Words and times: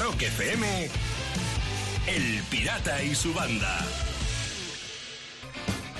Rock 0.00 0.22
FM, 0.22 0.88
El 2.06 2.42
Pirata 2.50 3.02
y 3.02 3.14
su 3.14 3.32
banda. 3.34 3.78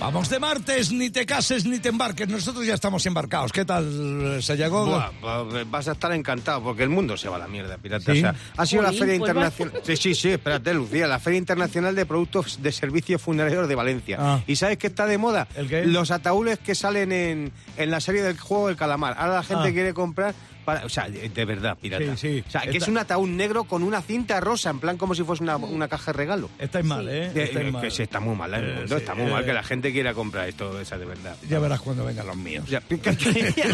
Vamos 0.00 0.28
de 0.28 0.40
martes, 0.40 0.90
ni 0.90 1.10
te 1.10 1.24
cases 1.24 1.64
ni 1.64 1.78
te 1.78 1.88
embarques. 1.90 2.28
Nosotros 2.28 2.66
ya 2.66 2.74
estamos 2.74 3.06
embarcados. 3.06 3.52
¿Qué 3.52 3.64
tal, 3.64 4.42
Sayago? 4.42 4.84
Buah, 4.86 5.10
va- 5.24 5.64
vas 5.64 5.86
a 5.86 5.92
estar 5.92 6.10
encantado 6.12 6.60
porque 6.60 6.82
el 6.82 6.88
mundo 6.88 7.16
se 7.16 7.28
va 7.28 7.36
a 7.36 7.38
la 7.38 7.46
mierda, 7.46 7.78
pirata. 7.78 8.12
¿Sí? 8.12 8.18
O 8.18 8.20
sea, 8.22 8.34
ha 8.56 8.66
sido 8.66 8.82
la 8.82 8.88
Feria 8.90 9.16
pues 9.18 9.28
Internacional. 9.30 9.80
Sí, 9.84 9.96
sí, 9.96 10.14
sí, 10.16 10.30
espérate, 10.30 10.74
Lucía. 10.74 11.06
La 11.06 11.20
Feria 11.20 11.38
Internacional 11.38 11.94
de 11.94 12.04
Productos 12.04 12.60
de 12.60 12.72
Servicios 12.72 13.22
Funerarios 13.22 13.68
de 13.68 13.74
Valencia. 13.76 14.16
Ah. 14.18 14.40
¿Y 14.48 14.56
sabes 14.56 14.76
qué 14.78 14.88
está 14.88 15.06
de 15.06 15.18
moda? 15.18 15.46
¿El 15.54 15.68
qué? 15.68 15.84
Los 15.86 16.10
ataúdes 16.10 16.58
que 16.58 16.74
salen 16.74 17.12
en, 17.12 17.52
en 17.76 17.90
la 17.92 18.00
serie 18.00 18.22
del 18.22 18.36
juego 18.40 18.66
del 18.68 18.76
calamar. 18.76 19.14
Ahora 19.16 19.34
la 19.34 19.42
gente 19.44 19.68
Ah. 19.68 19.72
quiere 19.72 19.94
comprar. 19.94 20.34
Para, 20.64 20.86
o 20.86 20.88
sea, 20.88 21.08
de 21.08 21.44
verdad, 21.44 21.76
pirata. 21.80 22.16
Sí, 22.16 22.40
sí. 22.40 22.44
O 22.46 22.50
sea, 22.50 22.60
que 22.62 22.70
Está- 22.70 22.84
es 22.84 22.88
un 22.88 22.98
ataúd 22.98 23.28
negro 23.28 23.64
con 23.64 23.82
una 23.82 24.00
cinta 24.00 24.40
rosa, 24.40 24.70
en 24.70 24.78
plan 24.78 24.96
como 24.96 25.14
si 25.14 25.24
fuese 25.24 25.42
una, 25.42 25.56
una 25.56 25.88
caja 25.88 26.12
de 26.12 26.18
regalo. 26.18 26.48
Estáis 26.58 26.84
mal, 26.84 27.08
¿eh? 27.08 27.30
De- 27.30 27.44
Estáis 27.44 27.66
eh, 27.66 27.70
mal. 27.72 27.82
que 27.82 27.90
sí, 27.90 28.02
está 28.04 28.20
muy 28.20 28.36
mal, 28.36 28.54
¿eh? 28.54 28.58
El 28.58 28.64
Eh, 28.64 28.74
mundo 28.74 28.96
sí, 28.96 29.02
está 29.02 29.14
muy 29.14 29.30
mal 29.30 29.42
eh. 29.42 29.46
que 29.46 29.52
la 29.52 29.62
gente 29.64 29.92
quiera 29.92 30.14
comprar 30.14 30.48
esto, 30.48 30.80
esa 30.80 30.96
de 30.98 31.04
verdad. 31.06 31.36
Ya 31.48 31.58
verás 31.58 31.80
cuando 31.80 32.04
vengan 32.04 32.26
los 32.26 32.36
míos. 32.36 32.64
Ya, 32.70 32.78
Esto 32.78 33.10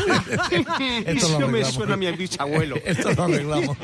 lo 0.09 1.07
Eso 1.07 1.39
me 1.39 1.45
arreglamos. 1.45 1.75
suena 1.75 1.95
a 1.95 1.97
mi 1.97 2.11
bisabuelo. 2.13 2.77
Esto 2.85 3.13
lo 3.13 3.25
arreglamos. 3.25 3.77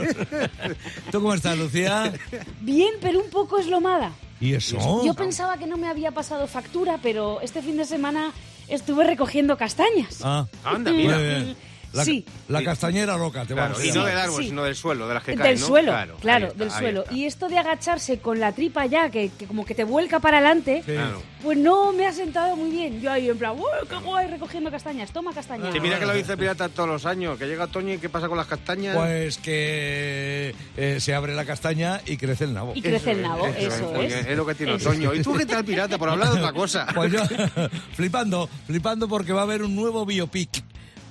¿Tú 1.11 1.21
cómo 1.21 1.35
estás, 1.35 1.57
Lucía? 1.59 2.13
Bien, 2.61 2.95
pero 3.01 3.21
un 3.21 3.31
poco 3.31 3.59
eslomada. 3.59 4.13
¿Y 4.41 4.55
eso? 4.55 5.05
Yo 5.05 5.15
pensaba 5.15 5.57
que 5.59 5.67
no 5.67 5.77
me 5.77 5.89
había 5.89 6.11
pasado 6.11 6.47
factura, 6.47 6.99
pero 7.03 7.41
este 7.41 7.63
fin 7.63 7.77
de 7.77 7.85
semana 7.85 8.33
estuve 8.69 9.05
recogiendo 9.05 9.57
castañas. 9.57 10.21
Ah, 10.23 10.47
Anda, 10.65 10.93
muy 10.93 11.05
mira. 11.05 11.19
bien. 11.19 11.57
La, 11.95 12.05
Sí. 12.05 12.25
la 12.49 12.63
castañera 12.63 13.17
loca, 13.17 13.43
te 13.47 13.55
Claro, 13.55 13.75
vamos 13.75 13.85
y 13.85 13.91
a 13.91 13.95
no 13.95 14.01
llamar. 14.01 14.11
del 14.11 14.19
árbol, 14.25 14.43
Sí. 14.43 14.49
sino 14.49 14.65
del 14.65 14.75
suelo, 14.77 15.09
de 15.09 15.15
las 15.15 15.23
que 15.23 15.31
del 15.33 15.41
caen, 15.41 15.61
¿no? 15.61 15.67
suelo, 15.67 15.93
claro, 16.21 16.47
está, 16.49 16.59
del 16.59 16.71
suelo. 16.73 17.05
Y 17.11 17.25
esto 17.25 17.49
de 17.49 17.59
agacharse 17.59 18.19
con 18.19 18.41
la 18.41 18.53
tripa 18.53 18.85
ya, 18.87 19.11
que, 19.11 19.31
que 19.39 19.47
como 19.47 19.65
que 19.65 19.75
te 19.75 19.85
vuelca 19.85 20.19
para 20.21 20.39
adelante, 20.39 20.83
Sí. 20.85 20.93
Claro. 20.93 21.23
pues 21.43 21.57
no 21.59 21.93
me 21.93 22.07
ha 22.07 22.13
sentado 22.13 22.57
muy 22.57 22.71
bien. 22.71 23.01
Yo 23.01 23.11
ahí 23.13 23.29
en 23.29 23.39
plan, 23.39 23.53
¡Uy, 23.57 23.63
qué 23.89 23.97
guay! 23.97 24.27
Recogiendo 24.29 24.71
castañas, 24.71 25.13
toma 25.13 25.33
castañas. 25.33 25.73
Sí, 25.73 25.79
mira 25.81 25.99
que 25.99 26.07
lo 26.07 26.15
dice 26.15 26.37
Pirata 26.37 26.69
todos 26.69 26.89
los 26.89 27.07
años, 27.07 27.39
que 27.39 27.47
llega 27.47 27.65
otoño 27.65 27.95
y 27.95 27.99
¿qué 27.99 28.09
pasa 28.09 28.29
con 28.29 28.37
las 28.39 28.47
castañas? 28.47 28.97
Pues 28.97 29.39
que 29.39 30.55
eh, 30.77 30.99
se 31.01 31.15
abre 31.15 31.35
la 31.35 31.45
castaña 31.45 32.01
y 32.07 32.17
crece 32.17 32.45
el 32.45 32.55
nabo. 32.55 32.73
Y 32.75 32.83
crece 32.83 33.13
el 33.13 33.23
nabo, 33.23 33.47
eso, 33.47 33.91
porque 33.93 34.07
es. 34.21 34.27
es 34.27 34.37
lo 34.37 34.45
que 34.47 34.55
tiene 34.55 34.75
Eso. 34.75 34.89
otoño. 34.91 35.15
¿Y 35.15 35.23
tú 35.23 35.35
qué 35.35 35.47
tal, 35.47 35.65
Pirata? 35.65 35.97
Por 35.99 36.09
hablar 36.09 36.31
de 36.31 36.39
otra 36.41 36.53
cosa. 36.53 36.87
Pues 36.95 37.13
yo, 37.13 37.21
flipando, 37.95 38.49
flipando 38.67 39.09
porque 39.09 39.33
va 39.33 39.41
a 39.41 39.45
haber 39.45 39.63
un 39.63 39.75
nuevo 39.77 40.05
biopic. 40.07 40.63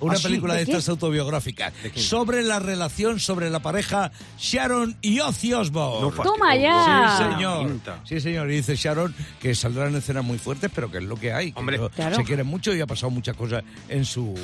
Una 0.03 0.15
¿Ah, 0.17 0.21
película 0.21 0.53
de, 0.55 0.63
estas 0.63 0.89
autobiográficas 0.89 1.73
sobre 1.95 2.43
la 2.43 2.59
relación, 2.59 3.19
sobre 3.19 3.49
la 3.49 3.61
pareja 3.61 4.11
Sharon 4.37 4.97
y 5.01 5.19
Ozzy 5.19 5.53
Osbourne. 5.53 6.01
No 6.01 6.23
Toma 6.23 6.55
ya. 6.55 7.17
Sí, 7.17 7.23
señor. 7.23 7.79
Sí, 8.03 8.19
señor. 8.19 8.51
Y 8.51 8.57
dice 8.57 8.75
Sharon 8.75 9.15
que 9.39 9.55
saldrán 9.55 9.95
escenas 9.95 10.23
muy 10.23 10.37
fuertes, 10.37 10.69
pero 10.73 10.91
que 10.91 10.97
es 10.97 11.03
lo 11.03 11.15
que 11.15 11.31
hay. 11.31 11.53
que 11.53 11.59
Hombre. 11.59 11.79
Claro. 11.95 12.15
se 12.17 12.23
quieren 12.23 12.47
mucho 12.47 12.73
y 12.73 12.81
ha 12.81 12.87
pasado 12.87 13.11
muchas 13.11 13.35
cosas 13.35 13.63
en 13.87 14.03
su, 14.05 14.35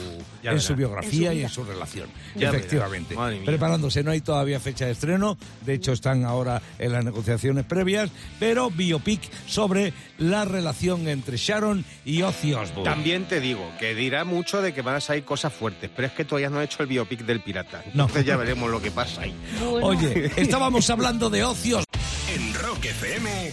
Ya 0.44 0.52
en 0.52 0.62
su 0.62 0.76
biografía 0.76 1.32
En 1.32 1.36
su 1.36 1.40
y 1.40 1.44
en 1.44 1.50
su 1.50 1.64
relación. 1.64 2.10
Ya 2.36 2.50
Efectivamente. 2.50 3.16
Preparándose, 3.46 4.04
no 4.04 4.12
hay 4.12 4.22
todavía 4.22 4.60
fecha 4.60 4.86
de 4.86 4.92
estreno. 4.92 5.38
De 5.66 5.74
hecho, 5.74 5.92
están 5.92 6.24
ahora 6.24 6.62
en 6.78 6.92
las 6.92 7.04
negociaciones 7.04 7.66
previas. 7.66 8.10
Pero 8.40 8.70
biopic 8.70 9.22
sobre 9.46 9.94
la 10.18 10.46
relación 10.46 11.08
entre 11.08 11.38
Sharon 11.38 11.84
y 12.06 12.22
Ozzy 12.22 12.54
Osbourne. 12.54 12.84
También 12.84 13.26
te 13.26 13.40
digo 13.40 13.70
que 13.80 13.96
dirá 13.96 14.24
mucho 14.24 14.62
de 14.62 14.74
que 14.74 14.82
van 14.82 14.96
a 14.96 15.02
salir 15.02 15.24
cosas 15.24 15.49
fuertes, 15.54 15.90
pero 15.96 16.08
es 16.08 16.14
que 16.14 16.26
todavía 16.26 16.50
no 16.50 16.62
he 16.62 16.66
hecho 16.66 16.84
el 16.84 16.88
biopic 16.88 17.22
del 17.22 17.42
pirata. 17.42 17.84
No. 17.94 18.04
Entonces 18.04 18.26
ya 18.26 18.38
veremos 18.38 18.70
lo 18.70 18.82
que 18.82 18.92
pasa 18.92 19.22
ahí. 19.22 19.34
Bueno. 19.60 19.88
Oye, 19.88 20.32
estábamos 20.36 20.90
hablando 20.90 21.30
de 21.30 21.44
Osbourne. 21.44 21.86
En 22.34 22.54
Rock 22.54 22.86
FM, 22.86 23.52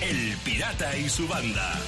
El 0.00 0.36
Pirata 0.44 0.96
y 0.96 1.08
su 1.08 1.28
banda. 1.28 1.78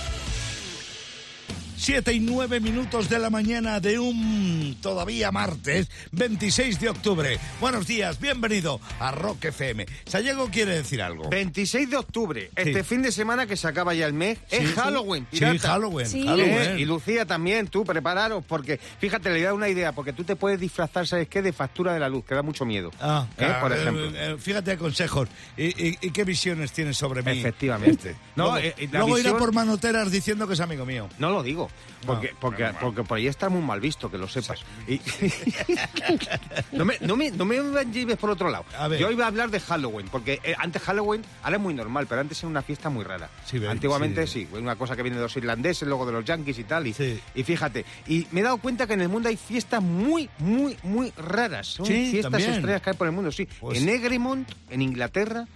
Siete 1.82 2.12
y 2.12 2.20
nueve 2.20 2.60
minutos 2.60 3.08
de 3.08 3.18
la 3.18 3.28
mañana 3.28 3.80
de 3.80 3.98
un 3.98 4.76
todavía 4.80 5.32
martes 5.32 5.90
26 6.12 6.78
de 6.78 6.88
octubre. 6.90 7.40
Buenos 7.60 7.88
días, 7.88 8.20
bienvenido 8.20 8.80
a 9.00 9.10
Rock 9.10 9.46
FM. 9.46 9.86
Sayego 10.06 10.46
quiere 10.48 10.76
decir 10.76 11.02
algo. 11.02 11.28
26 11.28 11.90
de 11.90 11.96
octubre, 11.96 12.50
este 12.54 12.84
fin 12.84 13.02
de 13.02 13.10
semana 13.10 13.46
que 13.48 13.56
se 13.56 13.66
acaba 13.66 13.94
ya 13.94 14.06
el 14.06 14.12
mes, 14.12 14.38
Sí, 14.48 14.58
es. 14.58 14.74
Halloween, 14.74 15.26
Sí, 15.32 15.40
pirata. 15.40 15.70
Halloween. 15.70 16.06
Sí. 16.06 16.24
Halloween. 16.24 16.52
Eh, 16.60 16.76
Y 16.78 16.84
Lucía 16.84 17.26
también, 17.26 17.66
tú 17.66 17.84
prepararos, 17.84 18.44
porque 18.46 18.78
fíjate, 18.78 19.30
le 19.30 19.42
da 19.42 19.52
una 19.52 19.68
idea, 19.68 19.90
porque 19.90 20.12
tú 20.12 20.22
te 20.22 20.36
puedes 20.36 20.60
disfrazar, 20.60 21.08
¿sabes 21.08 21.26
qué? 21.26 21.42
De 21.42 21.52
factura 21.52 21.92
de 21.94 21.98
la 21.98 22.08
luz, 22.08 22.24
que 22.24 22.36
da 22.36 22.42
mucho 22.42 22.64
miedo. 22.64 22.92
Ah, 23.00 23.26
¿Eh? 23.36 23.44
ah, 23.44 23.58
Por 23.60 23.72
eh, 23.72 23.80
ejemplo. 23.80 24.06
eh, 24.14 24.36
fíjate 24.38 24.78
consejos. 24.78 25.28
¿Y, 25.56 25.64
y- 25.88 25.98
y 26.00 26.10
qué 26.12 26.22
visiones 26.22 26.70
tienes 26.70 26.96
sobre 26.96 27.24
mí? 27.24 27.40
Efectivamente. 27.40 28.14
No, 28.36 28.52
luego 28.52 28.58
eh, 28.58 28.88
luego 28.92 29.18
irá 29.18 29.30
visión- 29.32 29.38
por 29.40 29.52
manoteras 29.52 30.12
diciendo 30.12 30.46
que 30.46 30.54
es 30.54 30.60
amigo 30.60 30.86
mío. 30.86 31.08
No 31.18 31.30
lo 31.30 31.42
digo, 31.42 31.70
porque, 32.06 32.32
No, 32.32 32.36
porque, 32.40 32.62
no, 32.64 32.72
no. 32.72 32.78
porque 32.80 33.02
por 33.04 33.18
ahí 33.18 33.26
está 33.28 33.48
muy 33.48 33.62
mal 33.62 33.80
visto, 33.80 34.10
que 34.10 34.18
lo 34.18 34.26
sepas. 34.28 34.60
Y- 34.88 35.00
no, 36.72 36.84
me, 36.84 36.98
no, 37.00 37.16
me, 37.16 37.30
no 37.30 37.44
me 37.44 37.56
lleves 37.92 38.16
por 38.16 38.30
otro 38.30 38.50
lado. 38.50 38.64
Yo 38.98 39.10
iba 39.10 39.24
a 39.24 39.28
hablar 39.28 39.50
de 39.50 39.60
Halloween, 39.60 40.08
porque 40.10 40.40
eh, 40.42 40.54
antes 40.58 40.82
Halloween, 40.82 41.22
ahora 41.42 41.56
es 41.56 41.62
muy 41.62 41.74
normal, 41.74 42.06
pero 42.08 42.20
antes 42.20 42.38
era 42.40 42.48
una 42.48 42.62
fiesta 42.62 42.90
muy 42.90 43.04
rara. 43.04 43.28
Sí, 43.44 43.64
Antiguamente 43.64 44.26
sí. 44.26 44.48
sí. 44.50 44.56
una 44.56 44.76
cosa 44.76 44.96
que 44.96 45.02
viene 45.02 45.16
de 45.16 45.22
los 45.22 45.36
irlandeses, 45.36 45.86
luego 45.86 46.06
de 46.06 46.12
los 46.12 46.24
yankees 46.24 46.58
y 46.58 46.64
tal. 46.64 46.86
Y, 46.86 46.92
fíjate, 46.92 47.84
y 48.06 48.26
me 48.32 48.40
he 48.40 48.42
dado 48.42 48.58
cuenta 48.58 48.86
que 48.86 48.94
en 48.94 49.02
el 49.02 49.08
mundo 49.08 49.28
hay 49.28 49.36
fiestas 49.36 49.82
muy, 49.82 50.28
muy, 50.38 50.76
muy 50.82 51.12
raras. 51.16 51.68
Son 51.68 51.86
fiestas 51.86 52.32
también. 52.32 52.50
extrañas 52.54 52.82
que 52.82 52.90
hay 52.90 52.96
por 52.96 53.06
el 53.06 53.12
mundo, 53.12 53.30
sí. 53.32 53.48
Pues- 53.60 53.78
En 53.80 53.88
Egremont, 53.88 54.50
en 54.70 54.82
Inglaterra, 54.82 55.46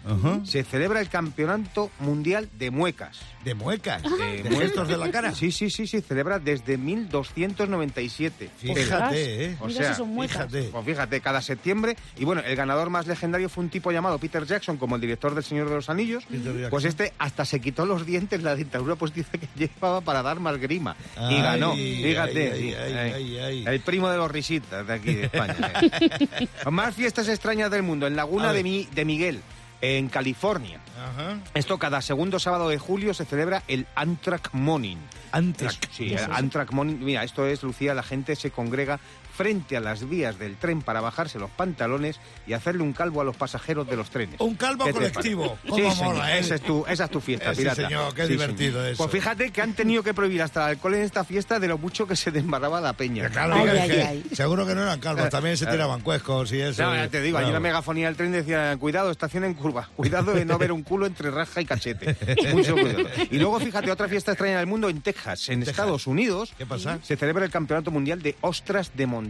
se 0.45 0.65
celebra 0.65 1.01
el 1.01 1.09
Campeonato 1.09 1.91
Mundial 2.01 2.49
de 2.59 2.71
Muecas. 2.71 3.19
De 3.45 3.55
muecas. 3.55 4.03
De 4.03 4.43
De 4.43 4.87
de 4.87 4.97
la 4.97 5.11
cara. 5.13 5.33
Sí, 5.33 5.53
sí, 5.53 5.71
sí, 5.71 5.87
sí, 5.87 5.96
celebra 6.01 6.39
desde 6.39 6.77
1297. 6.79 8.51
Fíjate, 8.59 9.45
¿eh? 9.47 9.57
O 9.61 9.67
Mira 9.67 9.81
sea, 9.81 9.91
si 9.93 9.99
son 9.99 10.09
muecas. 10.11 10.47
fíjate. 10.51 10.69
Pues 10.71 10.85
fíjate, 10.85 11.21
cada 11.21 11.41
septiembre, 11.43 11.97
y 12.17 12.25
bueno, 12.25 12.43
el 12.45 12.57
ganador 12.57 12.91
más 12.91 13.07
legendario 13.07 13.49
fue 13.49 13.65
un 13.65 13.71
tipo 13.71 13.91
llamado 13.93 14.19
Peter 14.19 14.45
Jackson, 14.45 14.77
como 14.77 14.95
el 14.97 15.01
director 15.01 15.35
del 15.35 15.45
Señor 15.45 15.69
de 15.69 15.75
los 15.77 15.89
Anillos. 15.91 16.25
Pues 16.71 16.85
este 16.85 17.13
hasta 17.19 17.45
se 17.45 17.61
quitó 17.61 17.87
los 17.87 18.05
dientes 18.07 18.43
la 18.43 18.55
dentadura 18.57 18.97
postiza 18.97 19.33
que 19.33 19.49
llevaba 19.57 20.01
para 20.01 20.23
dar 20.23 20.41
más 20.41 20.59
grima. 20.59 20.97
Ay, 21.17 21.37
y 21.37 21.43
ganó, 21.43 21.75
fíjate. 21.75 22.53
ay, 22.53 22.61
sí, 22.63 22.75
ay, 22.75 22.93
ay. 22.93 23.13
ay, 23.13 23.39
ay. 23.39 23.65
El 23.67 23.81
primo 23.81 24.09
de 24.11 24.17
los 24.17 24.31
risitas 24.31 24.87
de 24.87 24.93
aquí 24.93 25.15
de 25.15 25.25
España. 25.25 25.55
eh. 25.83 26.49
más 26.71 26.95
fiestas 26.95 27.29
extrañas 27.29 27.71
del 27.71 27.83
mundo, 27.83 28.07
en 28.07 28.17
Laguna 28.17 28.53
de, 28.53 28.63
Mi- 28.63 28.89
de 28.95 29.05
Miguel, 29.05 29.41
en 29.81 30.09
California. 30.09 30.81
Ajá. 30.99 31.39
Esto 31.55 31.79
cada 31.79 32.01
segundo 32.01 32.39
sábado 32.39 32.69
de 32.69 32.79
julio 32.79 33.15
se 33.15 33.25
celebra 33.25 33.63
el 33.69 33.87
Amtrak 33.95 34.51
Morning. 34.53 34.97
Antrax. 35.33 35.79
Es- 35.83 35.89
sí. 35.97 36.15
Amtrak 36.31 36.73
Morning. 36.73 36.97
Mira, 37.01 37.25
esto 37.25 37.47
es, 37.47 37.63
Lucía, 37.63 37.95
la 37.95 38.03
gente 38.03 38.37
se 38.37 38.51
congrega 38.51 38.99
frente 39.37 39.77
a 39.77 39.81
las 39.81 40.09
vías 40.09 40.39
del 40.39 40.57
tren 40.57 40.83
para 40.83 41.01
bajarse 41.01 41.39
los 41.39 41.51
pantalones 41.51 42.19
y 42.47 42.55
hacerle 42.55 42.83
un 42.83 42.93
calvo 42.93 43.21
a 43.21 43.25
los 43.25 43.37
pasajeros 43.37 43.87
de 43.89 43.97
los 43.97 44.11
trenes. 44.11 44.41
Un 44.41 44.55
calvo 44.55 44.85
¿Qué 44.85 44.93
te 44.93 44.99
colectivo. 44.99 45.59
¿Cómo 45.69 45.77
Sí, 45.77 45.91
señor, 45.97 46.15
mola, 46.15 46.37
eh? 46.37 46.41
esa, 46.41 46.55
es 46.55 46.63
tu, 46.63 46.85
esa 46.87 47.05
es 47.05 47.11
tu 47.11 47.21
fiesta, 47.21 47.53
Eh, 47.53 47.55
sí, 47.57 47.69
señor, 47.75 48.15
qué 48.15 48.27
divertido 48.27 48.85
eso. 48.87 48.97
Pues 48.97 49.11
fíjate 49.11 49.51
que 49.51 49.61
han 49.63 49.75
tenido 49.75 50.03
que 50.03 50.15
prohibir 50.15 50.43
hasta 50.43 50.65
el 50.65 50.71
alcohol 50.77 50.95
en 50.95 51.03
esta 51.03 51.25
fiesta 51.25 51.61
de 51.61 51.69
lo 51.69 51.77
mucho 51.79 52.07
que 52.07 52.17
se 52.17 52.31
desbarraba 52.31 52.81
la 52.81 52.95
peña. 52.95 53.29
Claro, 53.29 53.55
Ay, 53.55 53.69
ay, 53.69 53.89
que 53.91 54.03
ay. 54.03 54.25
seguro 54.33 54.67
que 54.67 54.75
no 54.75 54.83
eran 54.83 54.99
calvos, 55.01 55.29
también 55.29 55.57
se 55.57 55.67
tiraban 55.67 56.01
cuescos 56.01 56.53
y 56.53 56.61
eso. 56.61 56.83
No, 56.83 56.95
ya 56.95 57.09
te 57.09 57.21
digo, 57.21 57.37
allí 57.39 57.47
Claro. 57.47 57.55
la 57.55 57.61
megafonía 57.61 58.07
del 58.07 58.17
tren 58.17 58.33
decía, 58.33 58.75
cuidado, 58.79 59.11
estación 59.11 59.45
en 59.45 59.55
curva, 59.55 59.89
cuidado 59.97 60.33
de 60.33 60.45
no 60.45 60.57
ver 60.59 60.73
un 60.73 60.83
culo 60.83 61.07
entre 61.07 61.31
raja 61.31 61.61
y 61.61 61.65
cachete. 61.67 62.17
Mucho 62.55 62.73
cuidado. 62.75 63.03
Y 63.31 63.39
luego, 63.39 63.61
fíjate, 63.61 63.91
otra 63.91 64.09
fiesta 64.09 64.33
extraña 64.33 64.59
del 64.59 64.67
mundo 64.67 64.89
en 64.89 65.03
Texas, 65.03 65.49
en 65.49 65.61
Texas. 65.61 65.73
Estados 65.75 66.07
Unidos. 66.07 66.55
¿Qué 66.57 66.65
pasa? 66.67 66.99
Se 67.03 67.17
celebra 67.17 67.45
el 67.45 67.51
Campeonato 67.51 67.91
Mundial 67.91 68.23
de 68.23 68.37
Ostras 68.41 68.93
de 68.95 69.07
Montaña. 69.07 69.26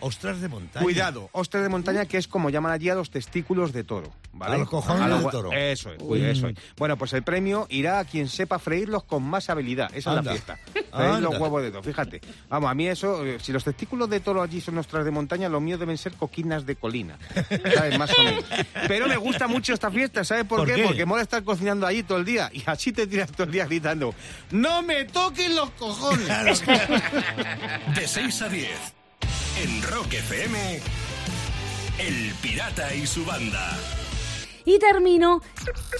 Ostras 0.00 0.40
de 0.40 0.48
montaña. 0.48 0.82
Cuidado, 0.82 1.28
ostras 1.32 1.62
de 1.62 1.68
montaña, 1.68 2.06
que 2.06 2.18
es 2.18 2.28
como 2.28 2.50
llaman 2.50 2.72
allí 2.72 2.88
a 2.90 2.94
los 2.94 3.10
testículos 3.10 3.72
de 3.72 3.84
toro. 3.84 4.12
¿vale? 4.32 4.54
A 4.54 4.58
los 4.58 4.68
cojones 4.68 5.02
A 5.02 5.08
los 5.08 5.22
del 5.22 5.30
toro. 5.30 5.52
Eso 5.52 5.92
es, 5.92 5.98
uy, 6.00 6.22
eso 6.22 6.48
es. 6.48 6.56
Bueno, 6.76 6.96
pues 6.96 7.12
el 7.12 7.22
premio 7.22 7.66
irá 7.70 7.98
a 7.98 8.04
quien 8.04 8.28
sepa 8.28 8.58
freírlos 8.58 9.04
con 9.04 9.22
más 9.22 9.50
habilidad. 9.50 9.90
Esa 9.94 10.10
Anda. 10.10 10.34
es 10.34 10.46
la 10.46 10.56
fiesta. 10.56 10.58
Freír 10.96 11.20
los 11.20 11.38
huevos 11.38 11.62
de 11.62 11.70
toro, 11.70 11.82
fíjate. 11.82 12.20
Vamos, 12.48 12.70
a 12.70 12.74
mí 12.74 12.88
eso, 12.88 13.24
eh, 13.24 13.38
si 13.40 13.52
los 13.52 13.64
testículos 13.64 14.08
de 14.08 14.20
toro 14.20 14.42
allí 14.42 14.60
son 14.60 14.78
ostras 14.78 15.04
de 15.04 15.10
montaña, 15.10 15.48
los 15.48 15.60
míos 15.60 15.78
deben 15.80 15.98
ser 15.98 16.12
coquinas 16.14 16.66
de 16.66 16.76
colina. 16.76 17.18
¿Sabes? 17.74 17.98
Más 17.98 18.10
o 18.18 18.22
menos. 18.22 18.44
Pero 18.88 19.08
me 19.08 19.16
gusta 19.16 19.46
mucho 19.48 19.74
esta 19.74 19.90
fiesta, 19.90 20.24
¿sabes 20.24 20.44
por, 20.44 20.60
¿Por 20.60 20.68
qué? 20.68 20.74
qué? 20.76 20.84
Porque 20.84 21.04
mola 21.04 21.22
estar 21.22 21.42
cocinando 21.42 21.86
allí 21.86 22.02
todo 22.02 22.18
el 22.18 22.24
día 22.24 22.50
y 22.52 22.62
así 22.66 22.92
te 22.92 23.06
tiras 23.06 23.30
todo 23.32 23.44
el 23.44 23.52
día 23.52 23.66
gritando 23.66 24.14
¡No 24.50 24.82
me 24.82 25.04
toquen 25.04 25.54
los 25.54 25.70
cojones! 25.70 26.62
De 27.94 28.06
6 28.06 28.42
a 28.42 28.48
10. 28.48 28.99
En 29.58 29.82
Rock 29.82 30.14
FM, 30.14 30.80
El 31.98 32.32
Pirata 32.42 32.94
y 32.94 33.06
su 33.06 33.24
banda. 33.24 33.76
Y 34.64 34.78
termino, 34.78 35.40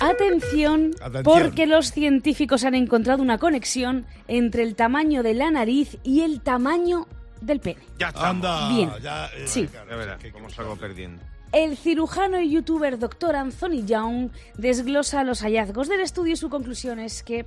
atención, 0.00 0.92
Atención. 1.00 1.22
porque 1.24 1.66
los 1.66 1.92
científicos 1.92 2.64
han 2.64 2.74
encontrado 2.74 3.22
una 3.22 3.38
conexión 3.38 4.06
entre 4.28 4.62
el 4.62 4.76
tamaño 4.76 5.22
de 5.22 5.34
la 5.34 5.50
nariz 5.50 5.96
y 6.04 6.20
el 6.20 6.40
tamaño 6.40 7.06
del 7.40 7.60
pene. 7.60 7.80
Ya 7.98 8.08
estamos. 8.08 8.28
Anda. 8.30 8.68
Bien. 8.68 8.90
ya, 9.02 9.26
eh, 9.34 9.44
Sí. 9.46 9.68
Ya 9.72 9.84
verás 9.96 10.22
cómo 10.32 10.48
salgo 10.50 10.76
perdiendo. 10.76 11.22
El 11.52 11.76
cirujano 11.76 12.40
y 12.40 12.50
youtuber 12.50 12.98
Dr. 12.98 13.34
Anthony 13.34 13.84
Young 13.84 14.30
desglosa 14.56 15.24
los 15.24 15.40
hallazgos 15.42 15.88
del 15.88 16.00
estudio 16.00 16.34
y 16.34 16.36
su 16.36 16.48
conclusión 16.48 17.00
es 17.00 17.22
que 17.24 17.44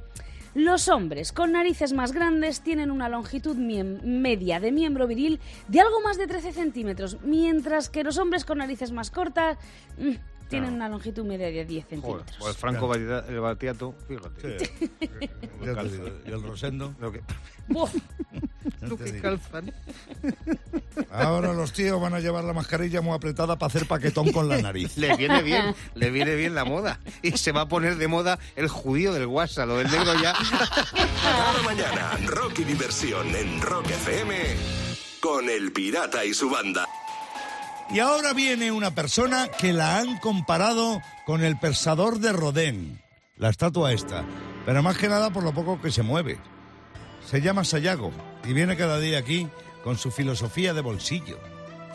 los 0.54 0.88
hombres 0.88 1.32
con 1.32 1.52
narices 1.54 1.94
más 1.94 2.12
grandes 2.12 2.62
tienen 2.62 2.92
una 2.92 3.10
longitud 3.10 3.56
media 3.56 4.60
de 4.60 4.72
miembro 4.72 5.08
viril 5.08 5.40
de 5.68 5.82
algo 5.82 6.02
más 6.02 6.18
de 6.18 6.28
13 6.28 6.54
centímetros, 6.54 7.18
mientras 7.24 7.90
que 7.90 8.04
los 8.04 8.18
hombres 8.18 8.46
con 8.46 8.60
narices 8.60 8.92
más 8.92 9.12
cortas 9.12 9.58
mm, 9.98 10.12
tienen 10.50 10.74
una 10.76 10.90
longitud 10.90 11.26
media 11.26 11.48
de 11.48 11.66
10 11.66 11.86
Joder, 11.86 12.02
centímetros. 12.02 12.38
pues 12.40 12.58
Franco 12.58 12.94
el 12.94 13.40
Batiato, 13.40 13.96
fíjate. 14.08 14.60
Sí. 14.60 14.90
Ya 15.66 15.76
te 15.76 15.90
digo, 15.90 16.10
y 16.26 16.30
el 16.30 16.44
Rosendo. 16.44 16.94
Lo 17.00 17.12
que, 17.12 17.22
Que 18.98 19.20
calzan. 19.20 19.74
Ahora 21.12 21.54
los 21.54 21.74
tíos 21.74 22.02
van 22.02 22.14
a 22.14 22.20
llevar 22.20 22.44
la 22.44 22.54
mascarilla 22.54 23.02
muy 23.02 23.14
apretada 23.14 23.58
para 23.58 23.68
hacer 23.68 23.88
paquetón 23.88 24.32
con 24.32 24.50
la 24.50 24.62
nariz. 24.62 24.98
Le 24.98 25.16
viene 25.16 25.42
bien, 25.42 25.76
le 25.96 26.10
viene 26.10 26.36
bien 26.36 26.56
la 26.56 26.66
moda. 26.66 27.00
Y 27.22 27.38
se 27.38 27.52
va 27.52 27.62
a 27.62 27.68
poner 27.68 27.98
de 27.98 28.08
moda 28.08 28.40
el 28.56 28.68
judío 28.68 29.14
del 29.14 29.28
WhatsApp, 29.28 29.68
lo 29.68 29.78
del 29.78 29.92
negro 29.92 30.14
ya. 30.22 30.34
Cada 31.22 31.62
mañana, 31.64 32.18
rock 32.26 32.60
y 32.60 32.64
diversión 32.64 33.36
en 33.36 33.62
Rock 33.62 33.90
FM 33.90 34.36
con 35.20 35.50
El 35.50 35.72
Pirata 35.72 36.26
y 36.26 36.34
su 36.34 36.50
banda. 36.50 36.86
Y 37.90 38.00
ahora 38.00 38.34
viene 38.34 38.72
una 38.72 38.96
persona 38.96 39.48
que 39.48 39.72
la 39.72 40.00
han 40.00 40.18
comparado 40.18 41.02
con 41.26 41.44
el 41.44 41.58
persador 41.58 42.20
de 42.20 42.34
Rodén, 42.34 43.02
la 43.38 43.50
estatua 43.50 43.94
esta, 43.94 44.26
pero 44.66 44.82
más 44.82 44.98
que 44.98 45.10
nada 45.10 45.32
por 45.32 45.44
lo 45.44 45.54
poco 45.54 45.82
que 45.82 45.92
se 45.92 46.02
mueve. 46.02 46.40
Se 47.26 47.42
llama 47.42 47.64
Sayago 47.64 48.12
y 48.46 48.54
viene 48.54 48.76
cada 48.78 49.00
día 49.00 49.18
aquí 49.20 49.48
con 49.84 49.98
su 49.98 50.12
filosofía 50.12 50.74
de 50.74 50.82
bolsillo. 50.82 51.40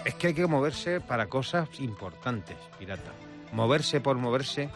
Es 0.04 0.14
que 0.14 0.28
hay 0.28 0.34
que 0.34 0.46
moverse 0.46 1.00
para 1.00 1.26
cosas 1.28 1.68
importantes, 1.80 2.56
pirata. 2.78 3.12
Moverse 3.52 4.00
por 4.00 4.16
moverse 4.16 4.70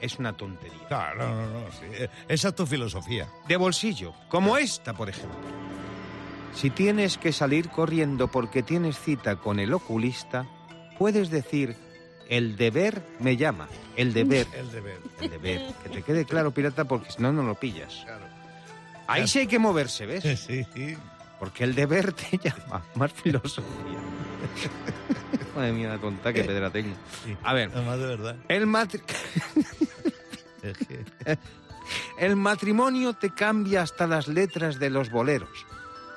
es 0.00 0.18
una 0.18 0.32
tontería. 0.32 0.86
Claro, 0.88 1.28
no, 1.28 1.46
no, 1.46 1.60
no, 1.60 1.72
sí, 1.72 1.86
esa 2.28 2.48
es 2.48 2.54
tu 2.54 2.66
filosofía. 2.66 3.28
De 3.48 3.56
bolsillo, 3.56 4.14
como 4.28 4.56
esta, 4.56 4.94
por 4.94 5.08
ejemplo. 5.08 5.38
Si 6.54 6.70
tienes 6.70 7.18
que 7.18 7.32
salir 7.32 7.68
corriendo 7.68 8.28
porque 8.28 8.62
tienes 8.62 8.98
cita 8.98 9.36
con 9.36 9.60
el 9.60 9.72
oculista, 9.72 10.46
puedes 10.98 11.30
decir, 11.30 11.76
el 12.28 12.56
deber 12.56 13.02
me 13.20 13.36
llama, 13.36 13.68
el 13.96 14.12
deber, 14.12 14.46
El 14.54 14.70
deber. 14.70 14.98
el 15.20 15.30
deber. 15.30 15.74
Que 15.82 15.88
te 15.90 16.02
quede 16.02 16.24
claro, 16.24 16.52
pirata, 16.52 16.84
porque 16.84 17.12
si 17.12 17.22
no, 17.22 17.32
no 17.32 17.42
lo 17.42 17.54
pillas. 17.54 18.04
Ahí 19.12 19.26
sí 19.28 19.40
hay 19.40 19.46
que 19.46 19.58
moverse, 19.58 20.06
¿ves? 20.06 20.22
Sí, 20.40 20.64
sí. 20.74 20.96
Porque 21.38 21.64
el 21.64 21.74
deber 21.74 22.12
te 22.12 22.38
llama, 22.42 22.82
más 22.94 23.12
filosofía. 23.12 23.98
Madre 25.56 25.72
mía, 25.72 25.88
la 25.88 25.98
tonta 25.98 26.32
que 26.32 26.44
pedra 26.44 26.70
tengo. 26.70 26.94
A 27.42 27.52
ver, 27.54 27.70
Además 27.74 27.98
de 27.98 28.06
verdad. 28.06 28.36
el 28.48 28.66
matri- 28.66 29.02
El 32.18 32.36
matrimonio 32.36 33.14
te 33.14 33.30
cambia 33.30 33.82
hasta 33.82 34.06
las 34.06 34.28
letras 34.28 34.78
de 34.78 34.90
los 34.90 35.10
boleros. 35.10 35.48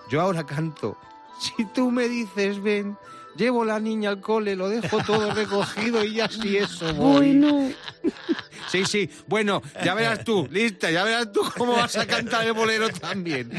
Yo 0.09 0.21
ahora 0.21 0.45
canto. 0.45 0.97
Si 1.39 1.65
tú 1.73 1.89
me 1.91 2.07
dices 2.07 2.61
ven, 2.61 2.95
llevo 3.35 3.65
la 3.65 3.79
niña 3.79 4.09
al 4.09 4.19
cole, 4.21 4.55
lo 4.55 4.69
dejo 4.69 4.97
todo 5.03 5.33
recogido 5.33 6.03
y 6.03 6.19
así 6.19 6.57
eso 6.57 6.93
voy. 6.93 7.39
Bueno, 7.39 7.71
Sí, 8.73 8.85
sí. 8.85 9.07
Bueno, 9.27 9.61
ya 9.85 9.93
verás 9.93 10.23
tú, 10.23 10.47
lista, 10.49 10.89
ya 10.89 11.03
verás 11.03 11.31
tú 11.31 11.41
cómo 11.55 11.73
vas 11.73 11.95
a 11.95 12.07
cantar 12.07 12.47
el 12.47 12.53
bolero 12.53 12.89
también. 12.89 13.51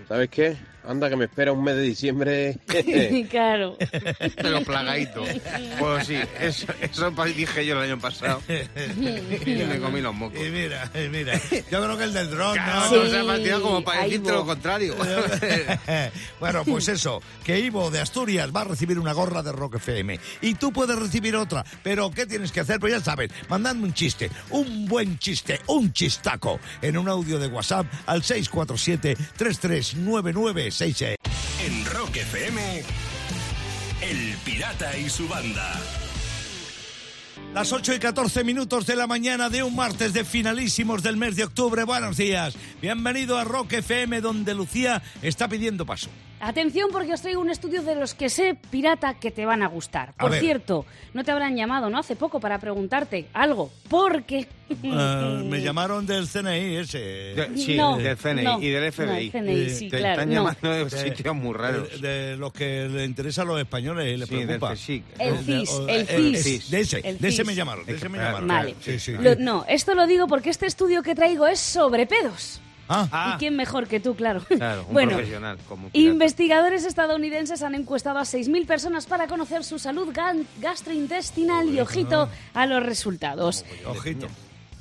¿Sabes 0.08 0.30
qué? 0.30 0.56
Anda 0.86 1.08
que 1.08 1.16
me 1.16 1.26
espera 1.26 1.52
un 1.52 1.62
mes 1.62 1.76
de 1.76 1.82
diciembre. 1.82 2.58
claro. 3.30 3.76
Pero 4.36 4.62
plagadito. 4.62 5.24
Pues 5.78 6.06
sí, 6.06 6.16
eso, 6.40 6.66
eso 6.80 7.10
dije 7.26 7.66
yo 7.66 7.76
el 7.76 7.90
año 7.90 8.00
pasado. 8.00 8.42
Y 8.48 9.64
me 9.64 9.78
comí 9.80 10.00
los 10.00 10.14
mocos. 10.14 10.38
Y 10.38 10.50
mira, 10.50 10.90
y 10.94 11.08
mira. 11.08 11.38
Yo 11.70 11.82
creo 11.82 11.96
que 11.96 12.04
el 12.04 12.12
del 12.12 12.30
dron, 12.30 12.54
Claro, 12.54 12.80
¿no? 12.80 12.88
Sí. 12.88 12.96
o 12.96 13.10
sea, 13.10 13.24
me 13.24 13.32
ha 13.34 13.36
tirado 13.38 13.62
como 13.62 13.84
para 13.84 14.04
decirte 14.04 14.32
lo 14.32 14.46
contrario. 14.46 14.96
bueno, 16.40 16.64
pues 16.64 16.88
eso, 16.88 17.22
que 17.44 17.60
Ivo 17.60 17.90
de 17.90 18.00
Asturias 18.00 18.50
va 18.54 18.62
a 18.62 18.64
recibir 18.64 18.98
una 18.98 19.12
gorra 19.12 19.42
de 19.42 19.52
Rock 19.52 19.76
FM 19.76 20.18
y 20.40 20.54
tú 20.54 20.72
puedes 20.72 20.98
recibir 20.98 21.36
otra, 21.36 21.64
pero 21.82 22.10
¿qué 22.10 22.26
tienes 22.26 22.52
que 22.52 22.60
hacer? 22.60 22.80
Pues 22.80 22.92
ya 22.92 23.00
sabes, 23.00 23.30
mandadme 23.48 23.84
un 23.84 23.94
chiste, 23.94 24.30
un 24.50 24.86
buen 24.86 25.18
chiste, 25.18 25.60
un 25.66 25.92
chistaco 25.92 26.58
en 26.82 26.96
un 26.96 27.08
audio 27.08 27.38
de 27.38 27.48
WhatsApp 27.48 27.86
al 28.06 28.22
647-339966. 30.70 31.16
En 31.66 31.84
Rock 31.86 32.16
FM. 32.16 32.82
El 34.02 34.36
Pirata 34.44 34.96
y 34.96 35.10
su 35.10 35.28
banda. 35.28 35.78
Las 37.54 37.72
8 37.72 37.94
y 37.94 37.98
14 37.98 38.44
minutos 38.44 38.86
de 38.86 38.94
la 38.94 39.06
mañana 39.06 39.50
de 39.50 39.62
un 39.64 39.74
martes 39.74 40.12
de 40.12 40.24
finalísimos 40.24 41.02
del 41.02 41.16
mes 41.16 41.34
de 41.34 41.44
octubre. 41.44 41.82
Buenos 41.84 42.16
días. 42.16 42.56
Bienvenido 42.80 43.38
a 43.38 43.44
Rock 43.44 43.72
FM, 43.74 44.20
donde 44.20 44.54
Lucía 44.54 45.02
está 45.20 45.48
pidiendo 45.48 45.84
paso. 45.84 46.10
Atención 46.40 46.88
porque 46.90 47.12
os 47.12 47.20
traigo 47.20 47.40
un 47.42 47.50
estudio 47.50 47.82
de 47.82 47.94
los 47.94 48.14
que 48.14 48.30
sé, 48.30 48.56
pirata, 48.70 49.14
que 49.14 49.30
te 49.30 49.44
van 49.44 49.62
a 49.62 49.68
gustar. 49.68 50.14
A 50.16 50.22
Por 50.22 50.30
ver. 50.30 50.40
cierto, 50.40 50.86
no 51.12 51.22
te 51.22 51.30
habrán 51.32 51.54
llamado, 51.54 51.90
¿no? 51.90 51.98
Hace 51.98 52.16
poco 52.16 52.40
para 52.40 52.58
preguntarte 52.58 53.26
algo. 53.34 53.70
Porque... 53.88 54.48
Eh, 54.70 55.42
me 55.44 55.60
llamaron 55.60 56.06
del 56.06 56.26
CNI 56.28 56.76
ese. 56.76 56.98
De- 56.98 57.50
sí, 57.58 57.76
No, 57.76 57.98
del 57.98 58.16
CNI 58.16 58.42
no, 58.44 58.60
y 58.62 58.68
del 58.70 58.84
no, 58.86 58.92
FBI. 58.92 59.26
el 59.26 59.30
CNI, 59.32 59.68
sí, 59.70 59.88
Te 59.90 59.98
claro, 59.98 60.12
están 60.14 60.28
no. 60.28 60.34
llamando 60.36 60.70
de 60.70 60.84
De- 60.84 60.90
sitios 61.14 61.34
muy 61.34 61.52
raros. 61.54 62.00
De, 62.00 62.08
de 62.08 62.36
los 62.36 62.52
que 62.52 62.88
le 62.88 63.04
interesa 63.04 63.42
a 63.42 63.44
los 63.44 63.60
españoles 63.60 64.06
y 64.14 64.16
les 64.16 64.28
Sí, 64.28 64.36
preocupa. 64.36 64.72
El 64.72 64.76
De- 64.78 65.44
CIS, 65.44 65.70
o- 65.72 65.88
el 65.88 66.00
eh, 66.08 66.36
CIS. 66.42 66.70
De 66.70 66.80
ese, 66.80 66.96
El 67.04 67.18
de 67.18 67.28
ese 67.28 67.36
CIS. 67.38 67.46
me 67.46 67.54
llamaron, 67.54 67.84
de 67.84 67.94
ese 67.96 68.08
me 68.08 68.18
llamaron. 68.18 68.48
Vale. 68.48 68.74
Sí, 68.80 68.98
sí. 68.98 69.12
Lo- 69.20 69.34
no, 69.36 69.64
esto 69.68 69.94
lo 69.94 70.06
digo 70.06 70.26
porque 70.26 70.48
este 70.50 70.66
estudio 70.66 71.02
que 71.02 71.14
traigo 71.14 71.46
es 71.46 71.60
sobre 71.60 72.06
pedos. 72.06 72.60
Ah, 72.92 73.08
Ah, 73.12 73.32
¿Y 73.34 73.38
quién 73.38 73.54
mejor 73.56 73.86
que 73.86 74.00
tú, 74.00 74.16
claro? 74.16 74.42
claro, 74.48 74.84
un 74.88 74.92
bueno, 74.92 75.12
profesional 75.12 75.56
como 75.68 75.88
pirata. 75.90 76.10
Investigadores 76.12 76.84
estadounidenses 76.84 77.62
han 77.62 77.76
encuestado 77.76 78.18
a 78.18 78.22
6.000 78.24 78.66
personas 78.66 79.06
para 79.06 79.28
conocer 79.28 79.62
su 79.62 79.78
salud 79.78 80.08
gastrointestinal 80.60 81.68
y 81.68 81.80
ojito 81.80 82.28
a 82.54 82.66
los 82.66 82.82
resultados. 82.82 83.64
ojito. 83.86 84.26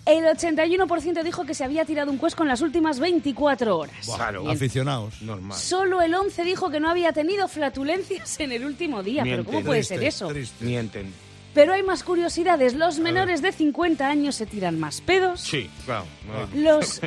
El 0.06 0.24
81% 0.26 1.24
dijo 1.24 1.46
que 1.46 1.54
se 1.54 1.64
había 1.64 1.86
tirado 1.86 2.10
un 2.12 2.18
cuesco 2.18 2.42
en 2.42 2.50
las 2.50 2.62
últimas 2.62 3.00
24 3.00 3.78
horas. 3.78 4.08
Claro. 4.16 4.42
Bien. 4.42 4.56
Aficionados. 4.56 5.22
Normal. 5.22 5.56
Solo 5.56 6.02
el 6.02 6.16
11 6.16 6.44
dijo 6.46 6.72
que 6.72 6.80
no 6.80 6.90
había 6.90 7.14
tenido 7.14 7.48
flatulencias 7.48 8.40
en 8.40 8.52
el 8.52 8.66
último 8.66 9.04
día. 9.04 9.22
¿Pero 9.24 9.46
cómo 9.46 9.62
puede 9.62 9.82
Triste, 9.82 9.96
ser 9.98 10.04
eso? 10.06 10.28
triste. 10.30 10.66
Mienten. 10.66 11.14
Pero 11.54 11.74
hay 11.74 11.84
más 11.84 12.04
curiosidades. 12.04 12.74
Los 12.76 13.00
menores 13.00 13.42
de 13.42 13.52
50 13.52 14.08
años 14.08 14.36
se 14.36 14.46
tiran 14.46 14.80
más 14.80 15.02
pedos. 15.02 15.42
Sí, 15.42 15.70
claro. 15.86 16.06
no. 16.54 16.62
Los 16.62 17.02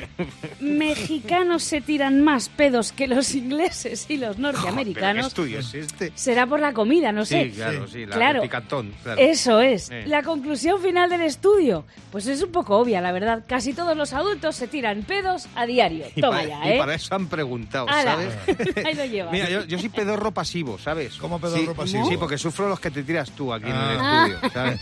mexicanos 0.60 1.62
se 1.62 1.80
tiran 1.80 2.22
más 2.22 2.48
pedos 2.48 2.92
que 2.92 3.06
los 3.06 3.34
ingleses 3.34 4.06
y 4.08 4.16
los 4.16 4.36
¿Pero 4.36 4.50
qué 4.50 4.56
norteamericanos. 4.58 5.26
estudio 5.28 5.58
es 5.60 5.74
este? 5.74 6.12
Será 6.14 6.46
por 6.46 6.60
la 6.60 6.72
comida, 6.72 7.12
no 7.12 7.24
sé. 7.24 7.44
Sí, 7.44 7.50
claro, 7.52 7.86
sí, 7.88 8.06
la 8.06 8.16
Claro. 8.16 8.42
picantón. 8.42 8.92
Claro. 9.02 9.20
Eso 9.20 9.60
es. 9.60 9.90
Eh. 9.90 10.04
La 10.06 10.22
conclusión 10.22 10.80
final 10.80 11.08
del 11.10 11.22
estudio, 11.22 11.84
pues 12.10 12.26
es 12.26 12.42
un 12.42 12.50
poco 12.52 12.78
obvia, 12.78 13.00
la 13.00 13.12
verdad. 13.12 13.44
Casi 13.46 13.72
todos 13.72 13.96
los 13.96 14.12
adultos 14.12 14.56
se 14.56 14.66
tiran 14.68 15.02
pedos 15.02 15.46
a 15.54 15.66
diario. 15.66 16.06
Y 16.14 16.20
Toma 16.20 16.38
para, 16.38 16.48
ya, 16.48 16.66
y 16.66 16.72
¿eh? 16.72 16.78
para 16.78 16.94
eso 16.94 17.14
han 17.14 17.26
preguntado, 17.28 17.88
Ala. 17.88 18.12
¿sabes? 18.16 18.34
Ahí 18.86 18.94
lo 18.94 19.04
llevas. 19.04 19.32
Mira, 19.32 19.48
yo, 19.48 19.64
yo 19.64 19.78
soy 19.78 19.88
pedorro 19.88 20.32
pasivo, 20.32 20.78
¿sabes? 20.78 21.14
¿Cómo 21.16 21.38
pedorro 21.40 21.58
Sí, 21.72 21.76
pasivo? 21.76 22.08
Sí, 22.08 22.16
porque 22.16 22.38
sufro 22.38 22.68
los 22.68 22.80
que 22.80 22.90
te 22.90 23.02
tiras 23.02 23.30
tú 23.32 23.52
aquí 23.52 23.66
Ah. 23.68 23.70
en 23.70 23.76
el 23.76 24.31
estudio, 24.31 24.31
¿sabes? 24.52 24.80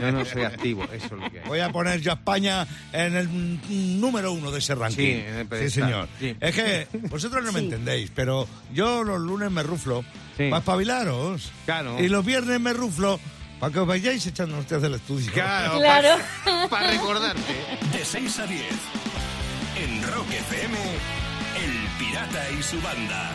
Yo 0.00 0.12
no 0.12 0.24
soy 0.24 0.42
activo, 0.42 0.84
eso 0.92 1.06
es 1.06 1.12
lo 1.12 1.30
que 1.30 1.40
hay. 1.40 1.48
Voy 1.48 1.60
a 1.60 1.70
poner 1.70 2.00
yo 2.00 2.12
a 2.12 2.14
España 2.14 2.66
en 2.92 3.16
el 3.16 4.00
número 4.00 4.32
uno 4.32 4.50
de 4.50 4.58
ese 4.58 4.74
ranking. 4.74 4.96
Sí, 4.96 5.10
en 5.26 5.48
el 5.50 5.70
Sí, 5.70 5.80
señor. 5.80 6.08
sí. 6.18 6.36
Es 6.40 6.54
que 6.54 6.86
vosotros 7.08 7.44
no 7.44 7.52
me 7.52 7.60
Sí. 7.60 7.64
entendéis, 7.66 8.10
pero 8.14 8.46
yo 8.72 9.02
los 9.04 9.20
lunes 9.20 9.50
me 9.50 9.62
ruflo 9.62 10.02
Sí. 10.36 10.48
para 10.50 10.58
espabilaros. 10.58 11.50
Claro. 11.64 12.00
Y 12.02 12.08
los 12.08 12.24
viernes 12.24 12.58
me 12.60 12.72
ruflo 12.72 13.20
para 13.60 13.72
que 13.72 13.78
os 13.80 13.86
vayáis 13.86 14.26
echando 14.26 14.58
ustedes 14.58 14.82
del 14.82 14.94
estudio. 14.94 15.30
Claro, 15.32 15.78
Claro. 15.80 16.16
para 16.68 16.90
recordarte. 16.90 17.40
De 17.92 18.04
6 18.04 18.38
a 18.40 18.46
10. 18.46 18.64
En 19.76 20.02
Rock 20.02 20.30
FM, 20.30 20.76
El 21.56 21.88
Pirata 21.98 22.50
y 22.58 22.62
su 22.62 22.80
banda. 22.80 23.30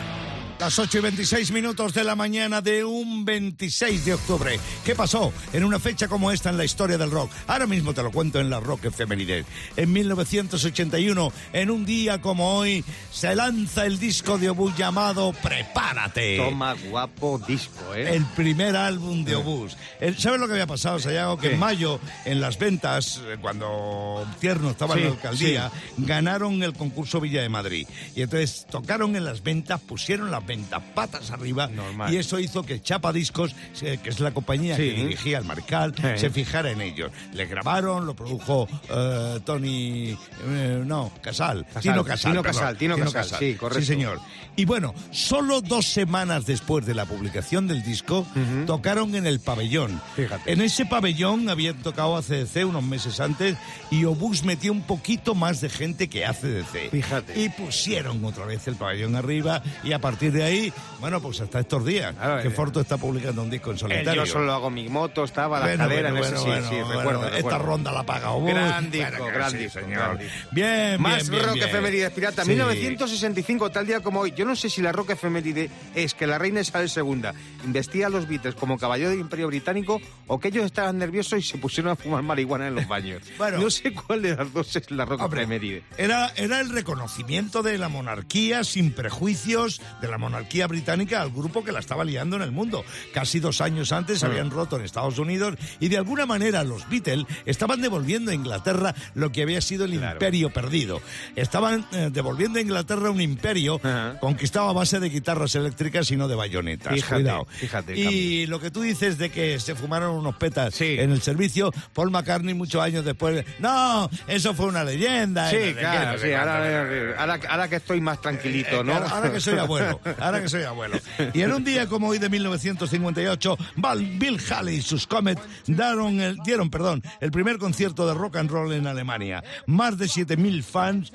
Las 0.60 0.76
8 0.76 0.98
y 0.98 1.00
26 1.02 1.52
minutos 1.52 1.94
de 1.94 2.02
la 2.02 2.16
mañana 2.16 2.60
de 2.60 2.82
un 2.82 3.24
26 3.24 4.04
de 4.04 4.14
octubre. 4.14 4.58
¿Qué 4.84 4.96
pasó 4.96 5.32
en 5.52 5.62
una 5.64 5.78
fecha 5.78 6.08
como 6.08 6.32
esta 6.32 6.50
en 6.50 6.56
la 6.56 6.64
historia 6.64 6.98
del 6.98 7.12
rock? 7.12 7.30
Ahora 7.46 7.68
mismo 7.68 7.94
te 7.94 8.02
lo 8.02 8.10
cuento 8.10 8.40
en 8.40 8.50
la 8.50 8.58
Rock 8.58 8.86
Efemérides. 8.86 9.46
En 9.76 9.92
1981, 9.92 11.32
en 11.52 11.70
un 11.70 11.86
día 11.86 12.20
como 12.20 12.56
hoy, 12.58 12.84
se 13.12 13.36
lanza 13.36 13.86
el 13.86 14.00
disco 14.00 14.36
de 14.36 14.50
Obús 14.50 14.76
llamado 14.76 15.32
Prepárate. 15.32 16.38
Toma 16.38 16.74
guapo 16.90 17.38
disco, 17.46 17.94
¿eh? 17.94 18.16
El 18.16 18.24
primer 18.24 18.74
álbum 18.74 19.24
de 19.24 19.36
Obús. 19.36 19.76
El- 20.00 20.18
¿Sabes 20.18 20.40
lo 20.40 20.48
que 20.48 20.54
había 20.54 20.66
pasado, 20.66 20.98
Sayago? 20.98 21.38
Que 21.38 21.52
en 21.52 21.58
mayo, 21.60 22.00
en 22.24 22.40
las 22.40 22.58
ventas, 22.58 23.20
eh, 23.28 23.36
cuando 23.40 24.26
Tierno 24.40 24.70
estaba 24.70 24.94
en 24.94 25.00
Sí, 25.02 25.04
la 25.06 25.12
alcaldía, 25.12 25.72
ganaron 25.98 26.64
el 26.64 26.72
concurso 26.72 27.20
Villa 27.20 27.42
de 27.42 27.48
Madrid. 27.48 27.86
Y 28.16 28.22
entonces 28.22 28.66
tocaron 28.68 29.14
en 29.14 29.24
las 29.24 29.44
ventas, 29.44 29.80
pusieron 29.80 30.32
las 30.32 30.47
ventas 30.48 30.82
patas 30.94 31.30
arriba. 31.30 31.68
Normal. 31.68 32.12
Y 32.12 32.16
eso 32.16 32.40
hizo 32.40 32.64
que 32.64 32.80
Chapa 32.82 33.12
Discos, 33.12 33.54
que 33.78 34.00
es 34.04 34.18
la 34.18 34.32
compañía 34.32 34.74
Sí. 34.74 34.82
que 34.82 34.94
dirigía 34.94 35.38
el 35.38 35.44
Marcal, 35.44 35.94
Sí. 35.94 36.02
se 36.16 36.30
fijara 36.30 36.72
en 36.72 36.80
ellos. 36.80 37.12
Le 37.34 37.46
grabaron, 37.46 38.06
lo 38.06 38.16
produjo 38.16 38.66
eh, 38.90 39.38
Tony. 39.44 40.16
eh, 40.46 40.82
no, 40.84 41.12
Casal. 41.20 41.64
Casal, 41.66 41.82
Tino 41.82 42.04
Casal. 42.04 42.32
Tino 42.32 42.42
Casal, 42.42 42.76
Tino 42.78 42.96
Casal, 42.98 43.38
sí, 43.38 43.54
correcto. 43.54 43.80
Sí, 43.80 43.86
señor. 43.86 44.18
Y 44.56 44.64
bueno, 44.64 44.94
solo 45.12 45.60
dos 45.60 45.86
semanas 45.86 46.46
después 46.46 46.84
de 46.86 46.94
la 46.94 47.04
publicación 47.04 47.68
del 47.68 47.82
disco, 47.84 48.26
tocaron 48.66 49.14
en 49.14 49.26
el 49.26 49.38
pabellón. 49.40 50.00
Fíjate. 50.16 50.50
En 50.52 50.62
ese 50.62 50.86
pabellón 50.86 51.48
habían 51.50 51.76
tocado 51.82 52.16
ACDC 52.16 52.64
unos 52.64 52.82
meses 52.82 53.20
antes 53.20 53.56
y 53.90 54.04
Obús 54.04 54.42
metió 54.44 54.72
un 54.72 54.82
poquito 54.82 55.34
más 55.34 55.60
de 55.60 55.68
gente 55.68 56.08
que 56.08 56.24
ACDC. 56.26 56.90
Fíjate. 56.90 57.40
Y 57.40 57.48
pusieron 57.50 58.24
otra 58.24 58.46
vez 58.46 58.66
el 58.66 58.76
pabellón 58.76 59.14
arriba 59.14 59.62
y 59.84 59.92
a 59.92 60.00
partir 60.00 60.32
de 60.32 60.37
ahí, 60.42 60.72
bueno, 61.00 61.20
pues 61.20 61.40
hasta 61.40 61.60
estos 61.60 61.84
días, 61.84 62.14
Claro, 62.14 62.42
que 62.42 62.48
eh, 62.48 62.50
Forto 62.50 62.80
está 62.80 62.96
publicando 62.96 63.42
un 63.42 63.50
disco 63.50 63.70
en 63.70 63.78
solitario. 63.78 64.24
yo 64.24 64.26
solo 64.26 64.52
hago 64.52 64.70
mi 64.70 64.88
moto, 64.88 65.24
estaba 65.24 65.58
la 65.60 65.66
Bueno, 65.66 65.84
cadera 65.84 66.10
bueno, 66.10 66.26
en 66.26 66.34
ese 66.34 66.44
bueno, 66.44 66.62
sí, 66.62 66.74
sí, 66.76 66.82
recuerdo. 66.96 67.28
Esta 67.28 67.58
ronda 67.58 67.92
la 67.92 68.04
paga 68.04 68.30
Obús. 68.30 68.50
Gran 68.50 68.90
disco, 68.90 69.08
Claro 69.10 69.24
que 69.26 69.32
gran 69.32 69.50
sí, 69.50 69.56
disco, 69.58 69.80
señor. 69.80 70.18
Bien, 70.52 71.00
Más 71.00 71.28
bien, 71.28 71.42
rock 71.44 71.54
bien. 71.54 71.68
efemérides 71.68 72.10
pirata. 72.12 72.42
Sí. 72.44 72.50
1965, 72.50 73.70
tal 73.70 73.86
día 73.86 74.00
como 74.00 74.20
hoy. 74.20 74.32
Yo 74.36 74.44
no 74.44 74.54
sé 74.56 74.68
si 74.70 74.80
la 74.82 74.92
rock 74.92 75.10
efeméride 75.10 75.70
es 75.94 76.14
que 76.14 76.26
la 76.26 76.38
reina 76.38 76.60
Isabel 76.60 76.90
II 76.94 77.22
investiga 77.64 78.06
a 78.06 78.10
los 78.10 78.26
Beatles 78.28 78.54
como 78.54 78.78
caballero 78.78 79.10
del 79.10 79.20
Imperio 79.20 79.46
Británico 79.48 80.00
o 80.26 80.38
que 80.40 80.48
ellos 80.48 80.64
estaban 80.64 80.98
nerviosos 80.98 81.38
y 81.38 81.42
se 81.42 81.58
pusieron 81.58 81.92
a 81.92 81.96
fumar 81.96 82.22
marihuana 82.22 82.68
en 82.68 82.74
los 82.74 82.86
baños. 82.88 83.22
Bueno. 83.38 83.58
no 83.58 83.70
sé 83.70 83.92
cuál 83.92 84.22
de 84.22 84.36
las 84.36 84.52
dos 84.52 84.74
es 84.76 84.90
la 84.90 85.04
rock 85.04 85.22
Hombre, 85.22 85.42
efeméride. 85.42 85.82
Era, 85.96 86.32
era 86.36 86.60
el 86.60 86.70
reconocimiento 86.70 87.62
de 87.62 87.78
la 87.78 87.88
monarquía 87.88 88.64
sin 88.64 88.92
prejuicios, 88.92 89.80
de 90.00 90.08
la 90.08 90.18
monarquía 90.18 90.27
británica 90.32 91.22
al 91.22 91.30
grupo 91.30 91.64
que 91.64 91.72
la 91.72 91.80
estaba 91.80 92.04
liando 92.04 92.36
en 92.36 92.42
el 92.42 92.52
mundo. 92.52 92.84
Casi 93.12 93.40
dos 93.40 93.60
años 93.60 93.92
antes 93.92 94.22
habían 94.24 94.50
roto 94.50 94.76
en 94.76 94.84
Estados 94.84 95.18
Unidos 95.18 95.54
y 95.80 95.88
de 95.88 95.98
alguna 95.98 96.26
manera 96.26 96.64
los 96.64 96.88
Beatles 96.88 97.26
estaban 97.46 97.80
devolviendo 97.80 98.30
a 98.30 98.34
Inglaterra 98.34 98.94
lo 99.14 99.32
que 99.32 99.42
había 99.42 99.60
sido 99.60 99.84
el 99.84 99.98
Claro. 99.98 100.12
imperio 100.12 100.50
perdido. 100.50 101.00
Estaban 101.34 101.86
eh, 101.92 102.10
devolviendo 102.12 102.58
a 102.58 102.62
Inglaterra 102.62 103.10
un 103.10 103.20
imperio 103.20 103.80
conquistado 104.20 104.68
a 104.68 104.72
base 104.72 105.00
de 105.00 105.08
guitarras 105.08 105.54
eléctricas 105.54 106.10
y 106.10 106.16
no 106.16 106.28
de 106.28 106.34
bayonetas. 106.34 106.92
Fíjate, 106.94 107.14
Cuidado. 107.22 107.46
fíjate 107.50 107.96
y 107.98 108.46
lo 108.46 108.60
que 108.60 108.70
tú 108.70 108.82
dices 108.82 109.18
de 109.18 109.30
que 109.30 109.58
se 109.60 109.74
fumaron 109.74 110.14
unos 110.14 110.36
petas 110.36 110.74
Sí. 110.74 110.96
en 110.98 111.10
el 111.12 111.22
servicio, 111.22 111.72
Paul 111.94 112.10
McCartney 112.10 112.54
muchos 112.54 112.82
años 112.82 113.04
después, 113.04 113.44
no, 113.58 114.08
eso 114.26 114.54
fue 114.54 114.66
una 114.66 114.84
leyenda. 114.84 115.44
no 115.44 115.50
Sí, 115.50 115.56
qué, 115.56 115.74
claro, 115.74 116.12
no 116.12 116.18
sí, 116.18 116.28
cuánto". 116.30 116.50
ahora, 116.50 117.14
ahora, 117.18 117.40
ahora 117.48 117.68
que 117.68 117.76
estoy 117.76 118.00
más 118.00 118.20
tranquilito, 118.20 118.84
¿no? 118.84 118.94
Ahora, 118.94 119.08
ahora 119.08 119.32
que 119.32 119.40
soy 119.40 119.58
abuelo, 119.58 120.00
ahora 120.20 120.40
que 120.42 120.48
soy 120.48 120.62
abuelo. 120.64 120.98
Y 121.34 121.42
en 121.42 121.52
un 121.52 121.64
día 121.64 121.86
como 121.86 122.08
hoy 122.08 122.18
de 122.18 122.28
1958, 122.28 123.56
Val- 123.76 124.04
Bill 124.18 124.38
Haley 124.50 124.76
y 124.76 124.82
sus 124.82 125.06
Comets 125.06 125.40
dieron 125.66 126.20
el, 126.20 126.36
dieron, 126.44 126.70
perdón, 126.70 127.02
el 127.20 127.30
primer 127.30 127.58
concierto 127.58 128.06
de 128.06 128.14
rock 128.14 128.36
and 128.36 128.50
roll 128.50 128.72
en 128.72 128.86
Alemania. 128.86 129.42
Más 129.66 129.98
de 129.98 130.06
7.000 130.06 130.62
fans 130.62 131.12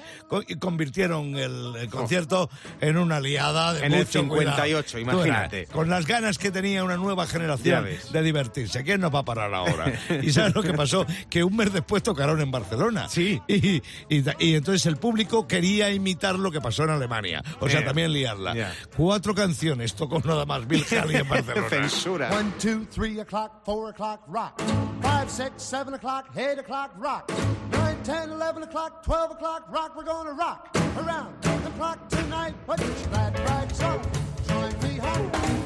convirtieron 0.59 1.35
el, 1.35 1.75
el 1.75 1.89
concierto 1.89 2.49
en 2.81 2.97
una 2.97 3.19
liada 3.19 3.73
de 3.73 3.85
En 3.85 3.93
el 3.93 3.99
mucho 3.99 4.21
58, 4.21 4.97
cuidado. 4.97 5.17
imagínate. 5.25 5.65
Con 5.67 5.89
las 5.89 6.05
ganas 6.07 6.37
que 6.37 6.51
tenía 6.51 6.83
una 6.83 6.97
nueva 6.97 7.27
generación 7.27 7.85
de 8.11 8.21
divertirse. 8.21 8.83
¿Quién 8.83 9.01
nos 9.01 9.13
va 9.13 9.19
a 9.19 9.25
parar 9.25 9.53
ahora? 9.53 9.91
¿Y 10.21 10.31
sabes 10.31 10.55
lo 10.55 10.63
que 10.63 10.73
pasó? 10.73 11.05
Que 11.29 11.43
un 11.43 11.55
mes 11.55 11.71
después 11.73 12.03
tocaron 12.03 12.41
en 12.41 12.51
Barcelona. 12.51 13.07
Sí. 13.09 13.41
Y, 13.47 13.77
y, 14.09 14.23
y 14.39 14.55
entonces 14.55 14.85
el 14.85 14.97
público 14.97 15.47
quería 15.47 15.91
imitar 15.91 16.37
lo 16.37 16.51
que 16.51 16.61
pasó 16.61 16.83
en 16.83 16.91
Alemania. 16.91 17.43
O 17.59 17.69
sea, 17.69 17.83
también 17.85 18.11
liarla. 18.13 18.55
Ya. 18.55 18.73
Cuatro 18.95 19.33
canciones 19.33 19.95
tocó 19.95 20.19
nada 20.23 20.45
más 20.45 20.67
Bill 20.67 20.83
Haley 20.89 21.15
en 21.15 21.27
Barcelona. 21.29 21.69
Censura. 21.69 22.29
One, 22.31 22.51
two, 22.59 22.85
three 22.91 23.19
o'clock, 23.19 23.65
four 23.65 23.89
o'clock, 23.89 24.21
rock. 24.27 24.61
Five, 25.01 25.29
six, 25.29 25.63
seven 25.63 25.93
o'clock, 25.95 26.29
eight 26.37 26.59
o'clock, 26.59 26.91
rock. 26.97 27.31
Nine, 27.71 27.97
ten, 28.03 28.29
eleven 28.29 28.63
o'clock, 28.63 29.03
twelve 29.03 29.31
o'clock, 29.31 29.65
rock. 29.71 29.95
We're 29.97 30.03
gonna 30.03 30.33
rock 30.33 30.75
around 30.97 31.33
the 31.41 31.71
clock 31.77 32.07
tonight. 32.09 32.53
Put 32.67 32.79
your 32.81 32.89
glad 33.09 33.39
rags 33.39 33.81
on. 33.81 34.01
Join 34.47 34.79
me 34.83 34.97
home. 34.99 35.62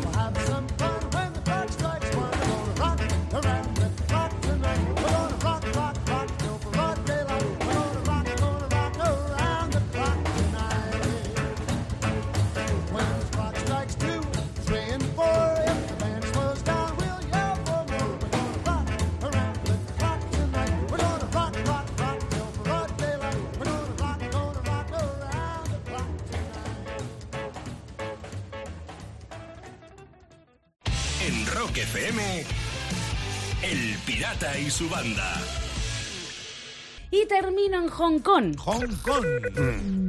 Rock 31.67 31.77
FM, 31.79 32.21
El 33.61 33.97
Pirata 34.05 34.57
y 34.57 34.69
su 34.69 34.87
banda. 34.89 35.33
Y 37.11 37.25
termino 37.25 37.83
en 37.83 37.89
Hong 37.89 38.19
Kong, 38.19 38.55
Hong 38.57 38.95
Kong. 39.01 39.25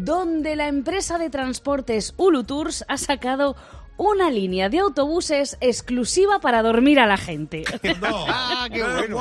donde 0.05 0.55
la 0.55 0.69
empresa 0.69 1.19
de 1.19 1.31
transportes 1.31 2.15
Ulu 2.17 2.45
Tours 2.45 2.85
ha 2.87 2.97
sacado 2.97 3.57
una 3.97 4.31
línea 4.31 4.69
de 4.69 4.79
autobuses 4.79 5.59
exclusiva 5.61 6.39
para 6.39 6.63
dormir 6.63 7.01
a 7.01 7.07
la 7.07 7.17
gente. 7.17 7.65
No. 8.01 8.27
Ah, 8.29 8.69
qué 8.73 8.83
bueno. 8.83 9.21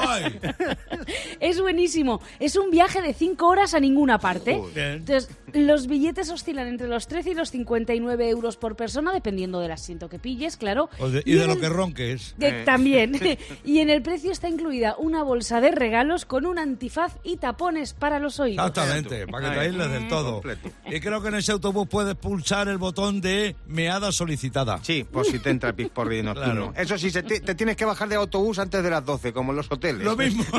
Es 1.39 1.59
buenísimo. 1.59 2.21
Es 2.39 2.55
un 2.55 2.69
viaje 2.69 3.01
de 3.01 3.13
cinco 3.13 3.47
horas 3.47 3.73
a 3.73 3.79
ninguna 3.79 4.19
parte. 4.19 4.61
Entonces, 4.75 5.29
Los 5.53 5.87
billetes 5.87 6.29
oscilan 6.29 6.67
entre 6.67 6.87
los 6.87 7.07
13 7.07 7.31
y 7.31 7.33
los 7.33 7.51
59 7.51 8.29
euros 8.29 8.57
por 8.57 8.75
persona, 8.75 9.13
dependiendo 9.13 9.59
del 9.59 9.71
asiento 9.71 10.09
que 10.09 10.19
pilles, 10.19 10.57
claro. 10.57 10.89
O 10.99 11.09
de- 11.09 11.23
y 11.25 11.33
de 11.35 11.41
en 11.43 11.47
lo 11.47 11.53
el- 11.53 11.59
que 11.61 11.69
ronques. 11.69 12.35
de- 12.37 12.63
También. 12.63 13.13
y 13.65 13.79
en 13.79 13.89
el 13.89 14.01
precio 14.01 14.31
está 14.31 14.49
incluida 14.49 14.95
una 14.97 15.23
bolsa 15.23 15.61
de 15.61 15.71
regalos 15.71 16.25
con 16.25 16.45
un 16.45 16.59
antifaz 16.59 17.15
y 17.23 17.37
tapones 17.37 17.93
para 17.93 18.19
los 18.19 18.39
oídos. 18.39 18.67
Exactamente, 18.67 19.25
para 19.27 19.49
que 19.49 19.55
te 19.55 19.59
aísles 19.61 19.89
del 19.91 20.07
todo. 20.09 20.41
Y 20.85 20.99
creo 20.99 21.21
que 21.21 21.29
en 21.29 21.35
ese 21.35 21.51
autobús 21.53 21.87
puedes 21.89 22.15
pulsar 22.15 22.67
el 22.67 22.77
botón 22.77 23.21
de 23.21 23.55
meada 23.67 24.11
solicitada. 24.11 24.79
Sí, 24.83 25.05
por 25.05 25.25
si 25.25 25.39
te 25.39 25.49
entra 25.49 25.69
el 25.69 25.75
pisporri 25.75 26.21
nocturno. 26.23 26.71
Claro. 26.71 26.73
Eso 26.75 26.97
sí, 26.97 27.09
se 27.09 27.23
te, 27.23 27.39
te 27.39 27.55
tienes 27.55 27.75
que 27.77 27.85
bajar 27.85 28.09
de 28.09 28.15
autobús 28.15 28.59
antes 28.59 28.83
de 28.83 28.89
las 28.89 29.05
12, 29.05 29.31
como 29.33 29.51
en 29.53 29.57
los 29.57 29.71
hoteles. 29.71 30.03
Lo 30.03 30.15
mismo. 30.17 30.43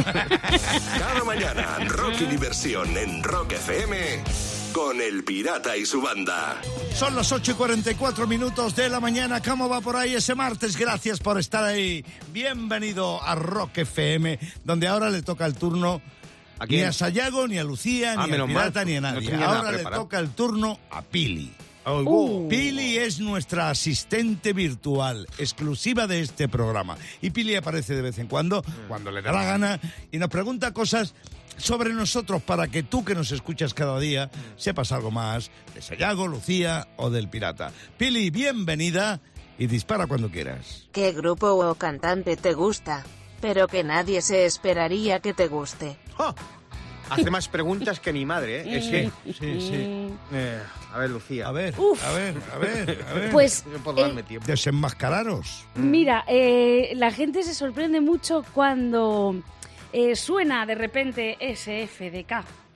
Cada 0.98 1.24
mañana, 1.24 1.78
rock 1.88 2.14
y 2.22 2.24
diversión 2.26 2.96
en 2.96 3.22
Rock 3.22 3.52
FM 3.52 4.22
con 4.78 5.00
El 5.00 5.24
Pirata 5.24 5.76
y 5.76 5.84
su 5.84 6.00
banda. 6.00 6.60
Son 6.94 7.16
las 7.16 7.32
8 7.32 7.50
y 7.50 7.54
44 7.54 8.28
minutos 8.28 8.76
de 8.76 8.88
la 8.88 9.00
mañana. 9.00 9.42
¿Cómo 9.42 9.68
va 9.68 9.80
por 9.80 9.96
ahí 9.96 10.14
ese 10.14 10.36
martes? 10.36 10.76
Gracias 10.76 11.18
por 11.18 11.36
estar 11.36 11.64
ahí. 11.64 12.04
Bienvenido 12.32 13.20
a 13.20 13.34
Rock 13.34 13.78
FM, 13.78 14.38
donde 14.62 14.86
ahora 14.86 15.10
le 15.10 15.22
toca 15.22 15.46
el 15.46 15.54
turno 15.54 16.00
¿A 16.60 16.66
ni 16.66 16.80
a 16.82 16.92
Sayago, 16.92 17.48
ni 17.48 17.58
a 17.58 17.64
Lucía, 17.64 18.14
Ah, 18.16 18.26
ni 18.28 18.34
a 18.36 18.46
Pirata, 18.46 18.80
mal. 18.80 18.86
ni 18.86 18.96
a 18.96 19.00
No 19.00 19.12
nadie. 19.14 19.30
nada 19.32 19.58
ahora 19.58 19.72
le 19.72 19.82
toca 19.84 20.20
el 20.20 20.30
turno 20.30 20.78
a 20.92 21.02
Pili. 21.02 21.52
Uh. 21.84 22.46
Pili 22.48 22.98
es 22.98 23.18
nuestra 23.18 23.70
asistente 23.70 24.52
virtual, 24.52 25.26
exclusiva 25.38 26.06
de 26.06 26.20
este 26.20 26.46
programa. 26.46 26.96
Y 27.20 27.30
Pili 27.30 27.56
aparece 27.56 27.94
de 27.96 28.02
vez 28.02 28.18
en 28.18 28.28
cuando, 28.28 28.62
cuando 28.86 29.10
le 29.10 29.22
da 29.22 29.32
la 29.32 29.42
gana, 29.44 29.80
y 30.12 30.18
nos 30.18 30.28
pregunta 30.28 30.72
cosas 30.72 31.14
sobre 31.58 31.92
nosotros 31.92 32.42
para 32.42 32.68
que 32.68 32.82
tú 32.82 33.04
que 33.04 33.14
nos 33.14 33.30
escuchas 33.32 33.74
cada 33.74 33.98
día 34.00 34.30
sepas 34.56 34.92
algo 34.92 35.10
más 35.10 35.50
de 35.74 35.82
Sayago, 35.82 36.26
Lucía 36.26 36.88
o 36.96 37.10
del 37.10 37.28
pirata. 37.28 37.72
Pili, 37.96 38.30
bienvenida 38.30 39.20
y 39.58 39.66
dispara 39.66 40.06
cuando 40.06 40.30
quieras. 40.30 40.88
¿Qué 40.92 41.12
grupo 41.12 41.48
o 41.48 41.74
cantante 41.74 42.36
te 42.36 42.54
gusta? 42.54 43.04
Pero 43.40 43.68
que 43.68 43.84
nadie 43.84 44.22
se 44.22 44.46
esperaría 44.46 45.20
que 45.20 45.34
te 45.34 45.48
guste. 45.48 45.96
¡Ja! 46.16 46.34
Hace 47.10 47.30
más 47.30 47.48
preguntas 47.48 48.00
que 48.00 48.12
mi 48.12 48.26
madre, 48.26 48.60
¿eh? 48.60 48.78
Es 48.78 48.86
que... 48.88 49.10
Sí, 49.32 49.60
sí. 49.60 50.10
Eh, 50.32 50.60
a 50.92 50.98
ver, 50.98 51.10
Lucía. 51.10 51.48
A 51.48 51.52
ver, 51.52 51.74
Uf. 51.78 52.04
a 52.04 52.12
ver, 52.12 52.34
a 52.52 52.58
ver, 52.58 53.04
a 53.08 53.14
ver. 53.14 53.30
Pues, 53.32 53.64
eh, 53.66 53.92
darme 53.96 54.22
tiempo. 54.22 54.46
Desenmascararos. 54.46 55.64
Mira, 55.76 56.24
eh, 56.28 56.92
la 56.96 57.10
gente 57.10 57.42
se 57.44 57.54
sorprende 57.54 58.00
mucho 58.00 58.44
cuando 58.52 59.42
eh, 59.92 60.16
suena 60.16 60.66
de 60.66 60.74
repente 60.74 61.36
SFDK. 61.40 62.67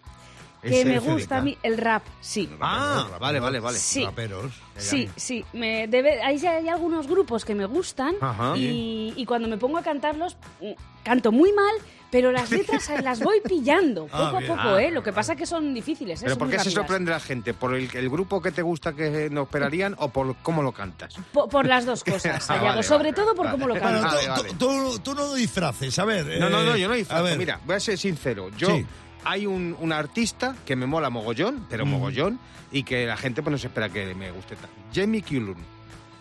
Que 0.63 0.85
me 0.85 0.99
gusta 1.01 1.39
a 1.39 1.43
mí 1.43 1.59
el 1.63 1.77
rap, 1.77 2.03
sí. 2.21 2.49
Ah, 2.61 2.99
Raperos, 3.03 3.21
vale, 3.21 3.41
vale, 3.41 3.61
vale. 3.61 3.79
Sí. 3.79 4.05
Raperos. 4.05 4.53
Sí, 4.77 5.11
sí. 5.17 5.45
Me 5.53 5.89
debe, 5.89 6.23
hay, 6.23 6.45
hay 6.47 6.69
algunos 6.69 7.07
grupos 7.09 7.45
que 7.45 7.55
me 7.55 7.67
gustan 7.67 8.15
y, 8.57 9.13
y 9.17 9.27
cuando 9.27 9.49
me 9.49 9.59
pongo 9.59 9.79
a 9.79 9.83
cantarlos, 9.83 10.37
mm, 10.61 10.71
canto 11.03 11.33
muy 11.33 11.53
mal, 11.53 11.75
pero 12.13 12.31
las 12.31 12.51
letras 12.51 12.89
las 13.03 13.21
voy 13.21 13.41
pillando 13.41 14.07
Ah, 14.13 14.31
poco 14.33 14.37
a 14.53 14.57
poco, 14.57 14.79
¿eh? 14.79 14.91
Lo 14.93 15.03
que 15.03 15.13
pasa 15.13 15.33
es 15.33 15.39
que 15.39 15.47
son 15.47 15.75
difíciles, 15.75 16.21
¿eh? 16.21 16.25
¿Pero 16.27 16.35
son 16.37 16.39
por 16.39 16.51
qué 16.51 16.59
se 16.63 16.71
sorprende 16.71 17.11
la 17.11 17.21
gente? 17.21 17.55
¿Por 17.55 17.75
el, 17.75 17.89
el 17.93 18.09
grupo 18.09 18.41
que 18.41 18.53
te 18.53 18.63
gusta 18.63 18.93
que 18.93 19.29
no 19.31 19.43
esperarían 19.43 19.97
o 19.99 20.11
por 20.11 20.37
cómo 20.43 20.63
lo 20.63 20.71
cantas? 20.73 21.15
Po- 21.33 21.49
Por, 21.49 21.67
las 21.67 21.87
dos 21.87 22.05
cosas, 22.05 22.49
Ah, 22.51 22.63
vale, 22.63 22.83
Sobre 22.85 23.11
vale, 23.11 23.13
todo 23.15 23.35
por 23.35 23.47
vale. 23.47 23.59
cómo 23.59 23.67
lo 23.67 23.81
Bueno. 23.81 24.01
Vale, 24.03 24.51
tú, 24.51 24.55
tú- 24.59 24.99
tú 25.01 25.15
no 25.15 25.35
disfraces, 25.35 25.99
a 25.99 26.05
ver. 26.05 26.39
No, 26.39 26.49
no, 26.49 26.63
no, 26.63 26.75
eh, 26.75 26.81
yo 26.81 26.87
no 26.87 26.95
a 26.95 26.99
disfrazo. 26.99 27.25
ver. 27.25 27.37
Mira, 27.39 27.59
voy 27.65 27.75
a 27.77 27.81
ser 27.81 27.99
sincero. 27.99 28.49
Yo 28.57 28.69
Sí. 28.69 28.87
Hay 29.25 29.47
un, 29.47 29.77
un 29.81 29.93
artista 29.93 30.57
que 30.67 30.77
me 30.77 30.87
mola 30.87 31.11
mogollón, 31.11 31.67
pero 31.69 31.85
Mm. 31.87 31.91
mogollón, 31.91 32.39
y 32.71 32.83
que 32.85 33.07
la 33.07 33.17
gente 33.17 33.43
pues 33.43 33.53
no 33.53 33.59
se 33.59 33.67
espera 33.69 33.89
que 33.89 34.15
me 34.15 34.31
guste 34.31 34.57
tanto. 34.57 34.75
Jamie 34.95 35.23
Cullum. 35.23 35.57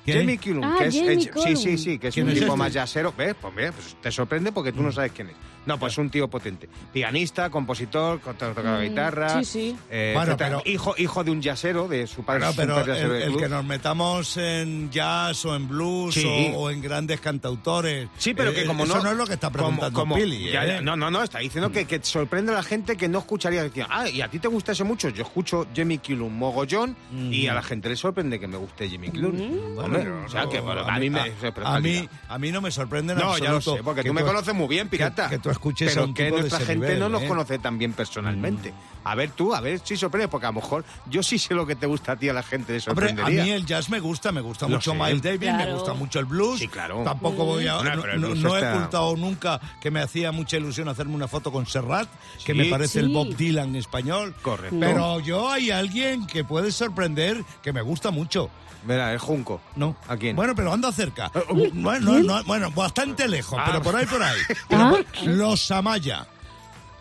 Jamie 0.05 0.38
Cullum, 0.39 0.63
Ah, 0.63 0.75
que 0.79 0.86
es, 0.88 0.96
Jamie 0.96 1.13
es- 1.13 1.29
sí, 1.43 1.55
sí, 1.55 1.77
sí, 1.77 2.00
que 2.00 2.08
es 2.08 2.13
¿Quién 2.13 2.25
un 2.25 2.31
es 2.34 2.39
tipo 2.39 2.48
este? 2.53 2.58
más 2.58 2.74
yacero. 2.74 3.13
¿Ves? 3.17 3.36
Pues, 3.39 3.53
pues 3.72 3.96
te 4.01 4.12
sorprende 4.12 4.51
porque 4.51 4.72
tú 4.72 4.81
no 4.81 4.91
sabes 4.91 5.12
quién 5.12 5.29
es. 5.29 5.36
No, 5.65 5.77
pues 5.77 5.98
un 6.00 6.10
tío 6.10 6.27
potente. 6.27 6.68
Pianista, 6.91 7.50
compositor, 7.50 8.20
con- 8.20 8.36
toca 8.36 8.62
la 8.63 8.80
Mm, 8.80 8.82
guitarra. 8.84 9.44
sí, 9.44 9.46
sí. 9.46 9.77
eh, 9.89 10.13
Bueno, 10.15 10.36
pero- 10.38 10.62
hijo, 10.65 10.96
hijo 10.98 11.24
de 11.24 11.32
un 11.32 11.41
yacero, 11.41 11.88
de 11.88 12.08
su 12.08 12.24
padre. 12.24 12.41
Bueno, 12.41 12.53
pero 12.58 12.75
padre 12.75 13.24
el, 13.25 13.38
que 13.38 13.48
nos 13.48 13.63
metamos 13.63 14.38
en 14.38 14.89
jazz 14.91 15.46
o 15.46 15.56
en 15.56 15.68
blues 15.68 16.15
Sí. 16.15 16.51
o, 16.56 16.62
o 16.62 16.70
en 16.72 16.82
grandes 16.82 17.22
cantautores. 17.22 18.10
Sí, 18.18 18.34
pero 18.34 18.53
que 18.53 18.62
eh, 18.63 18.65
como 18.65 18.86
eso 18.86 18.96
no... 18.98 19.03
no 19.03 19.12
es 19.12 19.17
lo 19.17 19.26
que 19.28 19.34
está 19.34 19.50
preguntando 19.52 19.97
como- 20.00 20.15
Pili, 20.15 20.52
ya, 20.52 20.63
¿eh? 20.65 20.67
ya, 20.67 20.82
no, 20.82 20.95
no, 20.95 21.12
no, 21.12 21.21
está 21.24 21.39
diciendo 21.39 21.71
que, 21.71 21.86
que 21.86 22.00
sorprende 22.04 22.52
a 22.52 22.56
la 22.56 22.63
gente 22.63 22.97
que 22.97 23.08
no 23.08 23.19
escucharía. 23.19 23.62
Decía, 23.63 23.88
ah, 23.89 24.10
¿y 24.10 24.21
a 24.21 24.28
ti 24.30 24.39
te 24.39 24.47
gusta 24.47 24.71
ese 24.71 24.84
mucho? 24.84 25.10
Yo 25.10 25.24
escucho 25.24 25.67
Jamie 25.76 26.00
Cullum 26.00 26.34
mogollón 26.36 26.95
y 27.30 27.47
a 27.47 27.54
la 27.54 27.62
gente 27.62 27.88
le 27.89 27.95
sorprende 27.95 28.39
que 28.39 28.47
me 28.47 28.58
guste 28.58 28.89
Jamie 28.89 29.12
Cullum. 29.12 29.32
Bueno, 29.76 29.82
Hombre, 29.82 30.04
no, 30.06 30.26
o 30.26 30.30
sea, 30.30 30.47
que 30.50 30.58
no, 30.58 30.63
bueno, 30.63 30.82
a 30.82 30.97
mí 31.00 31.10
me... 31.10 31.19
a, 31.63 31.80
mí, 31.80 32.10
a 32.30 32.38
mí 32.39 32.52
no 32.52 32.62
me 32.62 32.71
sorprende 32.71 33.13
en 33.13 33.19
No, 33.19 33.38
ya 33.38 33.52
lo 33.52 33.62
sé, 33.62 33.82
porque 33.84 34.02
que 34.02 34.10
tú 34.10 34.13
me 34.13 34.24
conoces 34.24 34.54
muy 34.56 34.67
bien, 34.67 34.89
pirata. 34.89 35.30
Que, 35.30 35.36
que 35.36 35.39
tú 35.41 35.51
escuches 35.52 35.90
pero 35.90 36.02
a 36.02 36.06
un 36.06 36.14
que 36.14 36.24
tipo 36.26 36.36
de 36.36 36.42
nuestra 36.42 36.66
gente 36.66 36.86
nivel, 36.88 37.00
no 37.00 37.10
nos 37.10 37.24
¿eh? 37.24 37.28
conoce 37.28 37.60
tan 37.60 37.78
bien 37.78 37.94
personalmente. 37.94 38.74
A 39.04 39.16
ver 39.16 39.32
tú, 39.32 39.56
a 39.56 39.62
ver 39.62 39.80
si 39.84 39.98
sorprende, 39.98 40.28
porque 40.28 40.46
a 40.46 40.50
lo 40.50 40.62
mejor 40.62 40.86
yo 41.10 41.24
sí 41.24 41.40
sé 41.40 41.56
lo 41.56 41.66
que 41.66 41.76
te 41.76 41.88
gusta 41.88 42.12
a 42.12 42.16
ti, 42.16 42.30
a 42.30 42.34
la 42.34 42.44
gente 42.44 42.74
le 42.74 42.80
Hombre, 42.88 43.06
a 43.06 43.10
sorprendería. 43.10 43.44
mí 43.44 43.50
el 43.50 43.66
jazz 43.66 43.90
me 43.90 44.00
gusta, 44.00 44.32
me 44.32 44.42
gusta 44.42 44.68
Lo 44.68 44.76
mucho 44.76 44.92
sé. 44.92 44.98
Miles 44.98 45.22
Davis, 45.24 45.54
me 45.54 45.74
gusta 45.74 45.94
mucho 45.96 46.20
el 46.20 46.26
blues. 46.26 46.60
Sí, 46.60 46.68
claro. 46.68 47.02
Tampoco 47.04 47.46
voy 47.46 47.68
a. 47.68 47.82
No, 47.82 47.96
No, 48.18 48.56
he 48.56 48.60
está- 48.60 48.76
ocultado 48.76 49.16
nunca 49.18 49.60
que 49.82 49.90
me 49.90 50.02
hacía 50.02 50.32
mucha 50.32 50.58
ilusión 50.58 50.88
hacerme 50.88 51.16
una 51.16 51.28
foto 51.28 51.52
con 51.52 51.66
Serrat, 51.66 52.08
que 52.46 52.54
Sí. 52.54 52.58
me 52.58 52.66
parece 52.66 53.00
el. 53.00 53.10
Bob 53.10 53.36
Dylan 53.36 53.76
español. 53.76 54.36
Correcto. 54.42 54.78
Pero 54.80 55.20
yo 55.20 55.50
hay 55.50 55.72
alguien 55.72 56.28
que 56.28 56.44
puede 56.44 56.72
sorprender 56.72 57.44
que 57.64 57.74
me 57.74 57.82
gusta 57.82 58.12
mucho. 58.12 58.50
Verá, 58.84 59.13
el 59.13 59.20
Junco. 59.20 59.62
No. 59.76 59.96
¿A 60.08 60.17
quién? 60.17 60.36
Bueno, 60.36 60.54
pero 60.56 60.74
anda 60.74 60.91
cerca. 60.91 61.32
Bueno, 61.74 62.13
no, 62.13 62.20
no, 62.38 62.44
bueno, 62.46 62.72
bastante 62.72 63.28
lejos, 63.28 63.60
Ah. 63.62 63.65
pero 63.67 63.82
por 63.82 63.96
ahí, 63.96 64.06
por 64.06 64.22
ahí. 64.24 64.38
Ah. 64.72 64.94
Los 65.26 65.70
Amaya. 65.72 66.26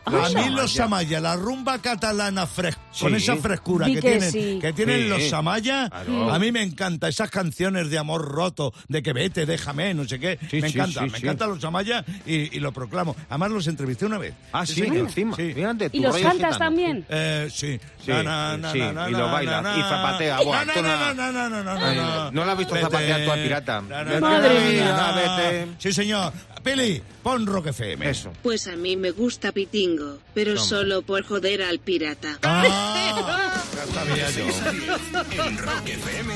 A 0.07 0.11
mí 0.31 0.49
los 0.51 0.79
Amaya. 0.81 0.85
Amaya, 0.85 1.21
la 1.21 1.37
rumba 1.37 1.79
catalana 1.79 2.47
fres- 2.47 2.77
Sí. 2.93 3.05
con 3.05 3.15
esa 3.15 3.37
frescura 3.37 3.87
Di 3.87 3.95
que, 3.95 4.01
que 4.01 4.09
tienen, 4.11 4.33
sí. 4.33 4.59
que 4.61 4.73
tienen 4.73 5.03
Sí. 5.03 5.09
los 5.09 5.33
Amaya, 5.33 5.89
Claro. 5.89 6.33
a 6.33 6.39
mí 6.41 6.51
me 6.51 6.63
encanta 6.63 7.07
esas 7.09 7.31
canciones 7.31 7.91
de 7.91 7.99
amor 7.99 8.23
roto, 8.27 8.73
de 8.89 9.03
que 9.03 9.13
vete, 9.13 9.47
déjame, 9.47 9.95
no 9.95 10.05
sé 10.09 10.19
qué. 10.19 10.39
Sí, 10.51 10.61
me 10.61 10.69
sí, 10.71 10.79
encanta, 10.79 11.01
sí, 11.05 11.11
me 11.11 11.19
sí. 11.19 11.25
encantan 11.25 11.51
los 11.51 11.65
Amaya 11.65 12.05
y, 12.27 12.57
y 12.57 12.61
lo 12.61 12.73
proclamo. 12.73 13.15
Además 13.29 13.51
los 13.53 13.67
entrevisté 13.69 14.07
una 14.07 14.19
vez. 14.19 14.35
Ah, 14.53 14.67
sí, 14.67 14.83
encima. 14.83 15.37
Fíjate, 15.37 15.91
¿Y 15.93 16.01
los 16.01 16.17
cantas 16.17 16.35
gitano. 16.35 16.59
también? 16.59 17.05
Eh, 17.09 17.49
sí. 17.53 17.79
Sí, 18.05 18.11
Na, 18.11 18.23
na, 18.23 18.57
na, 18.57 18.73
sí, 18.73 18.79
na, 18.79 18.93
na, 18.93 19.09
y 19.11 19.13
lo 19.13 19.31
baila, 19.31 19.61
na, 19.63 19.77
y 19.79 19.83
zapatea. 19.83 20.37
No, 20.39 20.45
Buah, 20.45 20.65
no, 20.65 20.75
no, 20.75 20.83
no- 20.83 21.15
no, 21.15 21.33
no, 21.33 21.33
no, 21.33 21.63
no, 21.63 21.75
no, 21.75 21.95
no. 21.95 22.31
no 22.33 22.45
la 22.45 22.53
has 22.53 22.59
visto 22.59 22.75
Vete. 22.75 22.87
zapatear 22.87 23.25
tú 23.25 23.31
al 23.33 23.43
pirata. 23.43 23.81
Na, 23.83 24.03
na, 24.03 24.05
Vete, 24.05 24.21
na, 24.21 24.31
Madre 24.31 25.67
mía. 25.67 25.75
Sí, 25.79 25.93
señor. 25.93 26.33
Pili, 26.63 27.03
pon 27.23 27.47
Rock 27.47 27.69
FM. 27.69 28.09
Eso. 28.09 28.33
Pues 28.43 28.67
a 28.69 28.77
mí 28.77 28.97
me 28.97 29.11
gusta 29.13 29.53
Pitingo, 29.53 30.19
pero 30.35 30.55
Toma. 30.55 30.67
solo 30.67 31.03
por 31.03 31.25
joder 31.25 31.63
al 31.63 31.79
pirata. 31.79 32.39
Ah, 32.43 33.63
ya 33.75 33.87
sabía 33.95 34.31
yo. 34.31 34.45
6 34.45 34.63
a 34.63 34.73
10 34.73 35.47
en 35.47 35.59
Rock 35.59 35.89
FM, 35.89 36.35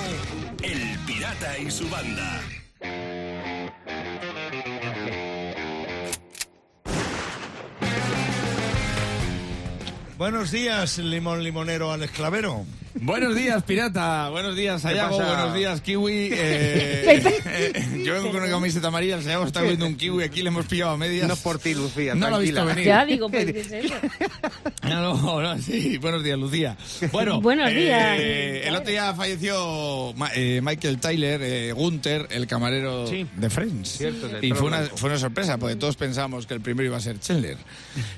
El 0.63 0.99
Pirata 1.07 1.59
y 1.59 1.71
su 1.71 1.89
banda. 1.89 2.41
Buenos 10.17 10.51
días, 10.53 10.99
limón 10.99 11.43
limonero 11.43 11.93
al 11.93 12.03
esclavero. 12.03 12.65
Buenos 13.01 13.35
días, 13.35 13.63
pirata. 13.65 14.29
Buenos 14.31 14.55
días, 14.55 14.81
Sayago. 14.83 15.19
pasa? 15.19 15.35
Buenos 15.35 15.55
días, 15.57 15.81
Kiwi. 15.81 16.31
Eh, 17.07 17.23
eh, 17.47 18.03
yo 18.05 18.15
vengo 18.15 18.31
con 18.33 18.41
una 18.43 18.51
camiseta 18.51 18.89
amarilla. 18.89 19.17
El 19.17 19.23
Sayago 19.23 19.45
está 19.45 19.63
viendo 19.63 19.87
un 19.87 19.97
Kiwi. 19.97 20.25
Aquí 20.25 20.43
le 20.43 20.49
hemos 20.49 20.67
pillado 20.67 20.93
a 20.93 20.97
medias. 20.97 21.27
No 21.29 21.35
es 21.35 21.41
por 21.41 21.59
ti, 21.59 21.75
Lucía, 21.75 22.15
No 22.15 22.29
lo 22.31 22.37
ha 22.37 22.39
tranquila. 22.39 22.63
visto 22.65 22.75
venir. 22.75 22.85
Ya 22.87 23.05
digo, 23.07 23.29
pues, 23.31 23.53
¿qué 23.53 23.61
es 23.61 23.73
eso? 23.73 23.95
No, 24.85 25.01
no, 25.17 25.41
no, 25.41 25.59
sí. 25.63 25.97
Buenos 25.99 26.23
días, 26.23 26.39
Lucía. 26.39 26.77
Bueno, 27.11 27.41
Buenos 27.41 27.71
eh, 27.71 27.75
días. 27.75 28.67
el 28.69 28.75
otro 28.77 28.91
día 28.91 29.15
falleció 29.15 30.13
Ma- 30.15 30.31
eh, 30.35 30.61
Michael 30.63 30.99
Tyler, 31.01 31.41
eh, 31.43 31.73
Gunther, 31.73 32.29
el 32.31 32.47
camarero 32.47 33.07
Sí. 33.07 33.27
de 33.35 33.49
Friends. 33.51 33.89
Cierto, 33.97 34.29
y 34.43 34.51
fue 34.53 34.67
una, 34.69 34.81
blanco. 34.81 34.97
fue 34.99 35.09
una 35.09 35.19
sorpresa, 35.19 35.57
porque 35.57 35.77
todos 35.77 35.97
pensábamos 35.97 36.47
que 36.47 36.53
el 36.55 36.61
primero 36.61 36.87
iba 36.89 36.97
a 36.99 37.01
ser 37.01 37.19
Chandler. 37.19 37.57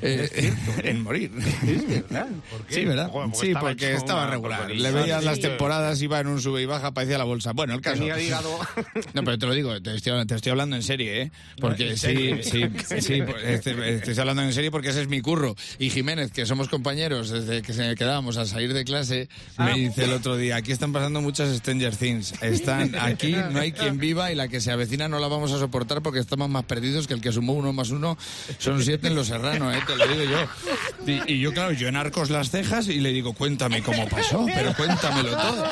Eh, 0.03 0.53
en 0.83 1.03
morir. 1.05 1.31
Es 1.67 1.89
verdad. 1.89 2.27
¿Por 2.51 2.67
qué? 2.67 2.75
Sí, 2.75 2.85
¿verdad? 2.85 3.11
Porque 3.13 3.37
sí, 3.37 3.47
estaba 3.49 3.69
porque 3.69 3.93
estaba 3.95 4.23
una 4.23 4.31
regular. 4.33 4.66
Le 4.69 4.91
veías 4.91 5.25
las 5.25 5.41
temporadas, 5.41 6.01
iba 6.03 6.21
en 6.21 6.27
un 6.29 6.41
sube 6.41 6.63
y 6.63 6.67
baja, 6.67 6.93
parecía 6.93 7.19
la 7.19 7.25
bolsa. 7.25 7.53
Bueno, 7.53 7.75
el 7.75 7.81
caso. 7.81 7.99
Tenía 7.99 8.21
hígado. 8.21 8.59
No, 9.15 9.23
pero 9.25 9.39
te 9.39 9.47
lo 9.47 9.55
digo, 9.55 9.81
te 9.81 9.95
estoy, 9.95 10.27
te 10.27 10.35
estoy 10.35 10.51
hablando 10.51 10.77
en 10.77 10.83
serie, 10.83 11.23
¿eh? 11.23 11.33
Porque 11.61 11.91
¿En 11.91 11.99
sí, 11.99 12.31
sí, 12.43 12.63
sí, 13.01 13.23
pues, 13.23 13.43
este- 13.45 13.75
te 13.75 13.95
estoy 13.97 14.19
hablando 14.19 14.43
en 14.43 14.53
serio 14.53 14.71
porque 14.71 14.89
ese 14.91 15.03
es 15.03 15.09
mi 15.09 15.21
curro. 15.21 15.55
Y 15.79 15.91
Jiménez, 15.91 16.33
que 16.33 16.45
somos 16.47 16.69
compañeros 16.69 17.31
desde 17.31 17.63
que 17.63 17.73
se 17.73 17.95
quedábamos 17.95 18.37
al 18.37 18.47
salir 18.47 18.73
de 18.75 18.85
clase, 18.85 19.29
me 19.59 19.75
dice 19.75 20.05
el 20.05 20.13
otro 20.13 20.37
día, 20.37 20.57
aquí 20.57 20.73
están 20.73 20.93
pasando 20.93 21.21
muchas 21.21 21.55
Stranger 21.57 21.97
Things. 21.97 22.35
Están 22.43 22.95
aquí, 22.97 23.35
no 23.51 23.61
hay 23.61 23.73
quien 23.73 23.99
viva 23.99 24.33
y 24.33 24.35
la 24.35 24.49
que 24.49 24.61
se 24.61 24.71
avecina 24.71 25.09
no 25.09 25.19
la 25.19 25.29
vamos 25.29 25.53
a 25.53 25.59
soportar 25.59 26.03
porque 26.03 26.21
estamos 26.21 26.49
más 26.49 26.65
perdidos 26.65 27.07
que 27.07 27.15
el 27.15 27.21
que 27.21 27.33
sumó 27.33 27.53
uno 27.55 27.73
más 27.73 27.91
uno 27.91 28.17
son 28.59 28.83
siete 28.83 29.09
en 29.09 29.15
Los 29.15 29.29
Serrano, 29.29 29.73
¿eh? 29.73 29.81
Te 29.87 29.97
lo 29.97 30.07
digo 30.07 30.25
yo. 30.25 31.07
Y, 31.07 31.35
y 31.35 31.41
yo, 31.41 31.53
claro, 31.53 31.73
yo 31.73 31.89
en 31.89 31.97
arcos 31.97 32.31
las 32.31 32.51
cejas 32.51 32.89
y 32.89 33.01
le 33.01 33.13
digo, 33.13 33.33
cuéntame 33.33 33.83
cómo 33.83 34.09
pasó, 34.09 34.47
pero 34.57 34.75
cuéntamelo 34.77 35.31
todo. 35.37 35.65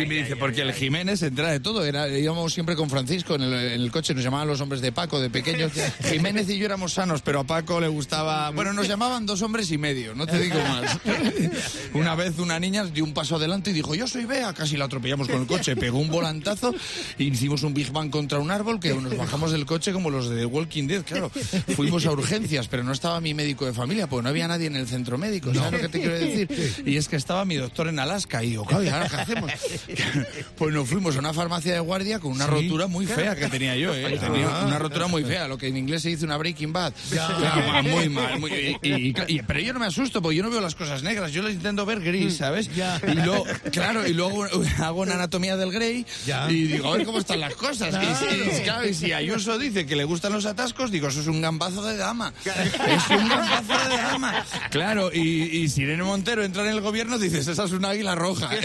Y 0.00 0.06
me 0.06 0.14
dice, 0.14 0.36
porque 0.36 0.62
el 0.62 0.72
Jiménez 0.72 1.20
se 1.20 1.26
entera 1.26 1.50
de 1.50 1.60
todo. 1.60 1.84
Era, 1.84 2.08
íbamos 2.08 2.52
siempre 2.52 2.76
con 2.76 2.88
Francisco 2.88 3.34
en 3.34 3.42
el, 3.42 3.52
en 3.52 3.80
el 3.80 3.90
coche, 3.90 4.14
nos 4.14 4.24
llamaban 4.24 4.48
los 4.48 4.60
hombres 4.60 4.80
de 4.80 4.92
Paco, 4.92 5.20
de 5.20 5.30
pequeños. 5.30 5.72
Jiménez 6.04 6.48
y 6.48 6.58
yo 6.58 6.66
éramos 6.66 6.92
sanos, 6.94 7.22
pero 7.22 7.40
a 7.40 7.44
Paco 7.44 7.80
le 7.80 7.88
gustaba... 7.88 8.50
Bueno, 8.50 8.72
nos 8.72 8.88
llamaban 8.88 9.26
dos 9.26 9.42
hombres 9.42 9.70
y 9.70 9.78
medio, 9.78 10.14
no 10.14 10.26
te 10.26 10.38
digo 10.38 10.58
más. 10.60 10.98
Una 11.94 12.14
vez 12.14 12.38
una 12.38 12.58
niña 12.58 12.84
dio 12.84 13.04
un 13.04 13.12
paso 13.12 13.36
adelante 13.36 13.70
y 13.70 13.74
dijo, 13.74 13.94
yo 13.94 14.06
soy 14.06 14.24
Bea, 14.24 14.52
casi 14.52 14.76
la 14.76 14.86
atropellamos 14.86 15.28
con 15.28 15.40
el 15.40 15.46
coche, 15.46 15.76
pegó 15.76 15.98
un 15.98 16.08
volantazo 16.08 16.74
y 17.18 17.28
hicimos 17.28 17.62
un 17.62 17.74
Big 17.74 17.90
Bang 17.90 18.10
contra 18.10 18.38
un 18.38 18.50
árbol 18.50 18.80
que 18.80 18.94
nos 18.94 19.16
bajamos 19.16 19.52
del 19.52 19.66
coche 19.66 19.92
como 19.92 20.10
los 20.10 20.28
de 20.28 20.36
The 20.36 20.46
Walking 20.46 20.86
Dead, 20.86 21.04
claro. 21.04 21.30
Fuimos 21.76 22.06
a 22.06 22.12
urgencias, 22.12 22.68
pero 22.68 22.84
no 22.84 22.92
estaba 22.92 23.20
mi 23.20 23.34
médico 23.34 23.66
de 23.66 23.72
familia, 23.72 24.06
porque 24.06 24.22
no 24.24 24.28
había 24.28 24.48
nadie 24.48 24.66
en 24.66 24.76
el 24.76 24.86
centro 24.86 25.18
médico, 25.18 25.52
¿sabes 25.54 25.72
lo 25.72 25.78
que 25.78 25.88
te 25.88 26.00
quiero 26.00 26.14
decir? 26.14 26.82
Y 26.86 26.96
es 26.96 27.08
que 27.08 27.16
estaba 27.16 27.44
mi 27.44 27.56
doctor 27.56 27.88
en 27.88 27.98
Alaska 28.12 28.42
y 28.44 28.50
digo, 28.50 28.64
claro, 28.64 28.84
¿y 28.84 28.88
ahora 28.88 29.08
qué 29.08 29.16
hacemos? 29.16 29.50
Pues 30.56 30.74
nos 30.74 30.88
fuimos 30.88 31.16
a 31.16 31.18
una 31.18 31.32
farmacia 31.32 31.72
de 31.74 31.80
guardia 31.80 32.18
con 32.18 32.32
una 32.32 32.44
Sí. 32.44 32.50
rotura 32.50 32.86
muy 32.86 33.06
fea 33.06 33.34
que 33.34 33.48
tenía 33.48 33.74
yo, 33.76 33.94
¿eh? 33.94 34.18
Tenía 34.18 34.48
Ah. 34.60 34.64
una 34.66 34.78
rotura 34.78 35.06
muy 35.06 35.24
fea, 35.24 35.48
lo 35.48 35.56
que 35.58 35.68
en 35.68 35.76
inglés 35.76 36.02
se 36.02 36.10
dice 36.10 36.24
una 36.24 36.36
breaking 36.36 36.72
bad. 36.72 36.92
Claro, 37.10 37.82
muy 37.82 38.08
mal. 38.08 38.38
muy- 38.38 38.76
y- 38.82 39.14
y- 39.28 39.42
pero 39.42 39.60
yo 39.60 39.72
no 39.72 39.80
me 39.80 39.86
asusto 39.86 40.20
porque 40.22 40.36
yo 40.36 40.42
no 40.42 40.50
veo 40.50 40.60
las 40.60 40.74
cosas 40.74 41.02
negras, 41.02 41.32
yo 41.32 41.42
las 41.42 41.52
intento 41.52 41.84
ver 41.86 42.00
gris, 42.00 42.36
¿sabes? 42.36 42.68
Y 43.06 43.14
luego, 43.14 43.44
claro, 43.72 44.06
y 44.06 44.12
luego 44.12 44.44
hago 44.82 45.00
una 45.02 45.14
anatomía 45.14 45.56
del 45.56 45.72
Grey 45.72 46.06
Ya. 46.26 46.50
y 46.50 46.64
digo, 46.64 46.92
a 46.92 46.96
ver 46.96 47.06
cómo 47.06 47.18
están 47.18 47.40
las 47.40 47.54
cosas. 47.54 47.94
Y, 47.94 48.34
y, 48.58 48.62
claro, 48.62 48.86
y 48.88 48.94
si 48.94 49.12
Ayuso 49.12 49.58
dice 49.58 49.86
que 49.86 49.96
le 49.96 50.04
gustan 50.04 50.32
los 50.32 50.46
atascos, 50.46 50.90
digo, 50.90 51.08
eso 51.08 51.20
es 51.20 51.26
un 51.26 51.40
gambazo 51.40 51.82
de 51.84 51.96
dama. 51.96 52.32
Es 52.44 53.08
un 53.10 53.28
gambazo 53.28 53.88
de 53.88 53.96
dama. 53.96 54.44
Claro, 54.70 55.10
y, 55.12 55.20
y 55.62 55.68
si 55.68 55.82
Irene 55.82 56.02
Montero 56.02 56.44
entra 56.44 56.62
en 56.62 56.68
el 56.68 56.80
gobierno, 56.80 57.18
dices, 57.18 57.46
esa 57.48 57.64
es 57.64 57.72
una 57.72 57.94
águila 58.02 58.14
roja. 58.14 58.50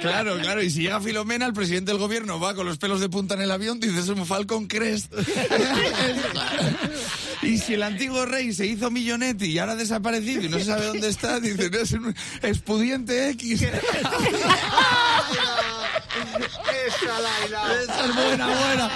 Claro, 0.00 0.38
claro, 0.38 0.62
y 0.62 0.70
si 0.70 0.82
llega 0.82 1.00
Filomena, 1.00 1.46
el 1.46 1.52
presidente 1.52 1.90
del 1.90 1.98
gobierno 2.00 2.38
va 2.38 2.54
con 2.54 2.66
los 2.66 2.78
pelos 2.78 3.00
de 3.00 3.08
punta 3.08 3.34
en 3.34 3.42
el 3.42 3.50
avión, 3.50 3.80
dices, 3.80 4.04
es 4.04 4.08
un 4.08 4.24
Falcon 4.26 4.66
Crest. 4.66 5.12
Y 7.42 7.58
si 7.58 7.74
el 7.74 7.82
antiguo 7.82 8.24
rey 8.26 8.52
se 8.52 8.66
hizo 8.66 8.90
millonetti 8.90 9.46
y 9.46 9.58
ahora 9.58 9.72
ha 9.72 9.76
desaparecido 9.76 10.42
y 10.42 10.48
no 10.48 10.58
se 10.58 10.64
sabe 10.64 10.86
dónde 10.86 11.08
está, 11.08 11.38
dicen, 11.38 11.72
es 11.74 11.92
un 11.92 12.14
expudiente 12.42 13.28
X. 13.30 13.60
Esa 17.04 18.04
es 18.04 18.14
buena, 18.14 18.46
buena. 18.46 18.90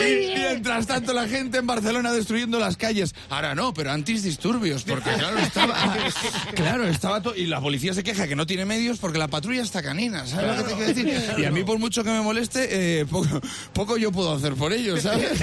Y 0.00 0.34
mientras 0.34 0.86
tanto 0.86 1.12
la 1.12 1.28
gente 1.28 1.58
en 1.58 1.66
Barcelona 1.66 2.12
destruyendo 2.12 2.58
las 2.58 2.76
calles. 2.76 3.14
Ahora 3.28 3.54
no, 3.54 3.74
pero 3.74 3.92
antidisturbios, 3.92 4.84
porque 4.84 5.10
claro, 5.10 5.38
estaba... 5.38 5.76
Claro, 6.54 6.84
estaba 6.88 7.22
todo... 7.22 7.36
Y 7.36 7.46
la 7.46 7.60
policía 7.60 7.94
se 7.94 8.02
queja 8.02 8.26
que 8.26 8.36
no 8.36 8.46
tiene 8.46 8.64
medios 8.64 8.98
porque 8.98 9.18
la 9.18 9.28
patrulla 9.28 9.62
está 9.62 9.82
canina, 9.82 10.26
¿sabes 10.26 10.56
lo 10.56 10.64
que 10.64 10.70
te 10.70 10.76
quiero 10.76 10.94
decir? 10.94 11.38
Y 11.38 11.44
a 11.44 11.50
mí 11.50 11.64
por 11.64 11.78
mucho 11.78 12.02
que 12.02 12.10
me 12.10 12.20
moleste, 12.20 13.00
eh, 13.00 13.06
poco, 13.06 13.40
poco 13.72 13.96
yo 13.96 14.12
puedo 14.12 14.32
hacer 14.32 14.54
por 14.54 14.72
ellos, 14.72 15.02
¿sabes? 15.02 15.40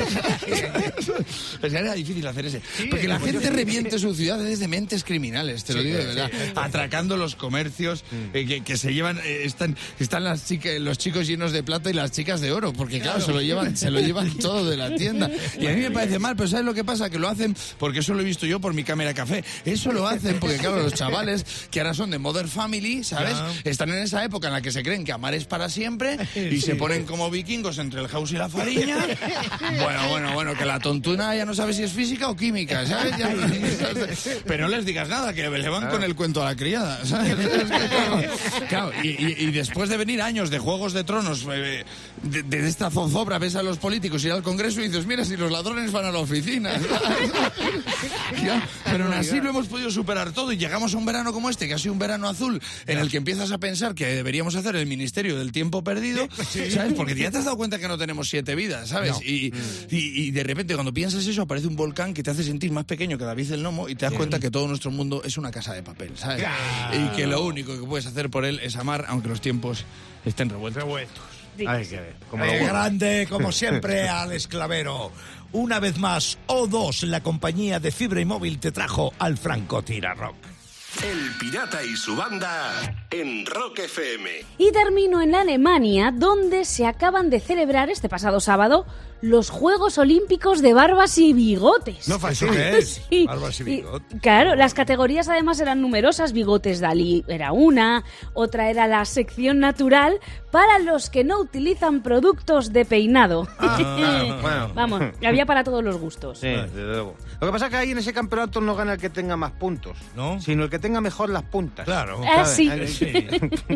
Es 1.61 1.71
que 1.71 1.77
era 1.77 1.93
difícil 1.93 2.25
hacer 2.27 2.45
ese. 2.45 2.61
Porque 2.89 3.07
la 3.07 3.19
gente 3.19 3.49
reviente 3.49 3.99
su 3.99 4.13
ciudad 4.15 4.37
desde 4.39 4.67
mentes 4.67 5.03
criminales, 5.03 5.63
te 5.63 5.73
lo 5.73 5.83
digo 5.83 5.97
de 5.97 6.05
verdad. 6.05 6.31
Atracando 6.55 7.17
los 7.17 7.35
comercios 7.35 8.03
eh, 8.33 8.45
que, 8.45 8.63
que 8.63 8.77
se 8.77 8.93
llevan, 8.93 9.19
eh, 9.19 9.43
están, 9.43 9.77
están 9.99 10.23
las 10.23 10.45
chicas, 10.45 10.79
los 10.79 10.97
chicos 10.97 11.27
llenos 11.27 11.51
de 11.51 11.63
plata 11.63 11.82
y 11.89 11.93
las 11.93 12.11
chicas 12.11 12.41
de 12.41 12.51
oro, 12.51 12.73
porque 12.73 12.99
claro, 12.99 13.21
se 13.21 13.31
lo 13.31 13.41
llevan, 13.41 13.75
se 13.77 13.89
lo 13.91 13.99
llevan 13.99 14.29
todo 14.39 14.69
de 14.69 14.77
la 14.77 14.93
tienda. 14.95 15.29
Y 15.59 15.67
a 15.67 15.71
mí 15.71 15.81
me 15.81 15.91
parece 15.91 16.19
mal, 16.19 16.35
pero 16.35 16.47
¿sabes 16.49 16.65
lo 16.65 16.73
que 16.73 16.83
pasa? 16.83 17.09
Que 17.09 17.19
lo 17.19 17.27
hacen, 17.29 17.55
porque 17.79 17.99
eso 17.99 18.13
lo 18.13 18.21
he 18.21 18.23
visto 18.23 18.45
yo 18.45 18.59
por 18.59 18.73
mi 18.73 18.83
cámara 18.83 19.13
café. 19.13 19.43
Eso 19.65 19.91
lo 19.91 20.07
hacen 20.07 20.39
porque, 20.39 20.57
claro, 20.57 20.81
los 20.81 20.93
chavales 20.93 21.45
que 21.71 21.79
ahora 21.79 21.93
son 21.93 22.09
de 22.11 22.19
Modern 22.19 22.49
Family, 22.49 23.03
¿sabes? 23.03 23.35
Están 23.63 23.89
en 23.89 23.99
esa 23.99 24.23
época 24.23 24.47
en 24.47 24.53
la 24.53 24.61
que 24.61 24.71
se 24.71 24.83
creen 24.83 25.03
que 25.05 25.11
amar 25.11 25.33
es 25.33 25.45
para 25.45 25.69
siempre 25.69 26.17
y 26.35 26.59
se 26.61 26.75
ponen 26.75 27.05
como 27.05 27.29
vikingos 27.29 27.77
entre 27.77 28.01
el 28.01 28.07
house 28.07 28.31
y 28.31 28.35
la 28.35 28.49
fariña. 28.49 28.97
Bueno, 29.81 30.09
bueno, 30.09 30.33
bueno, 30.33 30.53
que 30.55 30.65
la 30.65 30.79
tontuna 30.79 31.35
ya 31.35 31.45
no 31.45 31.53
sabe 31.53 31.73
si 31.73 31.83
es 31.83 31.91
física 31.91 32.29
o 32.29 32.35
química, 32.35 32.85
¿sabes? 32.85 33.17
Ya 33.17 33.33
pero 34.45 34.67
no 34.69 34.75
les 34.75 34.85
digas 34.85 35.07
nada, 35.09 35.33
que 35.33 35.49
le 35.49 35.69
van 35.69 35.89
con 35.89 36.03
el 36.03 36.15
cuento 36.15 36.41
a 36.41 36.45
la 36.45 36.55
criada, 36.55 37.05
¿sabes? 37.05 37.35
Claro, 38.69 38.91
y, 39.03 39.09
y- 39.09 39.35
y 39.39 39.51
después 39.51 39.89
de 39.89 39.97
venir 39.97 40.21
años 40.21 40.49
de 40.49 40.59
Juegos 40.59 40.93
de 40.93 41.03
Tronos, 41.03 41.45
eh, 41.51 41.72
de, 42.23 42.43
de 42.43 42.67
esta 42.67 42.89
zozobra, 42.89 43.39
ves 43.39 43.55
a 43.55 43.63
los 43.63 43.77
políticos 43.77 44.23
ir 44.25 44.31
al 44.31 44.43
Congreso 44.43 44.81
y 44.81 44.87
dices, 44.87 45.05
mira, 45.05 45.23
si 45.25 45.35
los 45.37 45.51
ladrones 45.51 45.91
van 45.91 46.05
a 46.05 46.11
la 46.11 46.19
oficina. 46.19 46.71
Ya, 48.43 48.67
pero 48.85 49.05
aún 49.05 49.13
así 49.13 49.39
lo 49.39 49.49
hemos 49.51 49.67
podido 49.67 49.89
superar 49.91 50.31
todo 50.31 50.51
y 50.51 50.57
llegamos 50.57 50.93
a 50.93 50.97
un 50.97 51.05
verano 51.05 51.31
como 51.31 51.49
este, 51.49 51.67
que 51.67 51.75
ha 51.75 51.77
sido 51.77 51.93
un 51.93 51.99
verano 51.99 52.27
azul, 52.27 52.61
en 52.87 52.97
el 52.97 53.09
que 53.09 53.17
empiezas 53.17 53.51
a 53.51 53.57
pensar 53.57 53.95
que 53.95 54.05
deberíamos 54.07 54.55
hacer 54.55 54.75
el 54.75 54.85
Ministerio 54.85 55.37
del 55.37 55.51
Tiempo 55.51 55.83
Perdido, 55.83 56.27
¿sabes? 56.73 56.93
Porque 56.95 57.15
ya 57.15 57.31
te 57.31 57.37
has 57.37 57.45
dado 57.45 57.57
cuenta 57.57 57.79
que 57.79 57.87
no 57.87 57.97
tenemos 57.97 58.29
siete 58.29 58.55
vidas, 58.55 58.89
¿sabes? 58.89 59.21
Y, 59.23 59.53
y- 59.89 60.13
y 60.23 60.31
de 60.31 60.43
repente 60.43 60.73
cuando 60.73 60.93
piensas 60.93 61.25
eso 61.25 61.43
aparece 61.43 61.67
un 61.67 61.75
volcán 61.75 62.13
que 62.13 62.23
te 62.23 62.31
hace 62.31 62.43
sentir 62.43 62.71
más 62.71 62.85
pequeño 62.85 63.17
que 63.17 63.23
David 63.25 63.51
el 63.53 63.63
Nomo 63.63 63.87
y 63.87 63.95
te 63.95 64.05
das 64.05 64.13
cuenta 64.13 64.39
que 64.39 64.51
todo 64.51 64.67
nuestro 64.67 64.91
mundo 64.91 65.21
es 65.23 65.37
una 65.37 65.51
casa 65.51 65.73
de 65.73 65.83
papel, 65.83 66.11
¿sabes? 66.17 66.43
Y 66.93 67.15
que 67.15 67.27
lo 67.27 67.43
único 67.45 67.79
que 67.79 67.85
puedes 67.85 68.05
hacer 68.05 68.29
por 68.29 68.45
él 68.45 68.59
es 68.63 68.75
amar, 68.75 69.05
aunque 69.07 69.29
los 69.29 69.41
tiempos 69.41 69.85
estén 70.25 70.49
revueltos. 70.49 71.23
Hay 71.67 71.85
que 71.85 71.95
ver. 71.99 72.15
Como 72.29 72.43
Eh, 72.45 72.59
lo- 72.61 72.67
grande, 72.67 73.27
como 73.29 73.51
siempre, 73.51 74.09
al 74.09 74.31
esclavero. 74.31 75.11
Una 75.51 75.79
vez 75.79 75.97
más, 75.99 76.37
O2, 76.47 77.03
la 77.03 77.21
compañía 77.21 77.79
de 77.79 77.91
fibra 77.91 78.19
y 78.21 78.25
móvil, 78.25 78.59
te 78.59 78.71
trajo 78.71 79.13
al 79.19 79.37
Franco 79.37 79.83
Rock. 80.17 80.35
El 81.01 81.31
Pirata 81.39 81.83
y 81.83 81.95
su 81.95 82.15
banda 82.15 82.71
en 83.09 83.45
Rock 83.45 83.79
FM. 83.79 84.29
Y 84.57 84.71
termino 84.71 85.21
en 85.21 85.33
Alemania, 85.33 86.11
donde 86.13 86.65
se 86.65 86.85
acaban 86.85 87.29
de 87.29 87.39
celebrar 87.39 87.89
este 87.89 88.09
pasado 88.09 88.39
sábado 88.39 88.85
los 89.23 89.49
Juegos 89.49 89.97
Olímpicos 89.97 90.61
de 90.61 90.73
Barbas 90.73 91.17
y 91.17 91.31
Bigotes. 91.31 92.09
No 92.09 92.15
¿Eso 92.27 92.45
qué 92.51 92.77
es? 92.77 93.01
Sí. 93.09 93.25
Barbas 93.25 93.59
y 93.61 93.63
bigotes. 93.63 94.21
Claro, 94.21 94.55
las 94.55 94.73
categorías 94.73 95.29
además 95.29 95.59
eran 95.61 95.81
numerosas. 95.81 96.33
Bigotes 96.33 96.81
Dalí 96.81 97.23
era 97.27 97.53
una, 97.53 98.03
otra 98.33 98.69
era 98.69 98.87
la 98.87 99.05
sección 99.05 99.59
natural 99.59 100.19
para 100.51 100.79
los 100.79 101.09
que 101.09 101.23
no 101.23 101.39
utilizan 101.39 102.03
productos 102.03 102.73
de 102.73 102.83
peinado. 102.83 103.47
Ah, 103.59 104.39
bueno. 104.41 104.71
Vamos, 104.73 105.01
había 105.25 105.45
para 105.45 105.63
todos 105.63 105.83
los 105.83 105.97
gustos. 105.97 106.39
Sí, 106.39 106.47
desde 106.49 106.83
luego. 106.83 107.15
Lo 107.43 107.49
que 107.49 107.51
pasa 107.51 107.65
es 107.65 107.71
que 107.71 107.77
ahí 107.77 107.91
en 107.91 107.97
ese 107.97 108.13
campeonato 108.13 108.61
no 108.61 108.73
gana 108.73 108.93
el 108.93 108.99
que 108.99 109.09
tenga 109.09 109.35
más 109.35 109.51
puntos, 109.51 109.97
¿No? 110.15 110.39
sino 110.39 110.63
el 110.63 110.69
que 110.69 110.79
tenga 110.79 111.01
mejor 111.01 111.29
las 111.29 111.43
puntas. 111.43 111.83
Claro. 111.83 112.21
Ah, 112.25 112.45
sí. 112.45 112.71
Sí. 112.87 113.27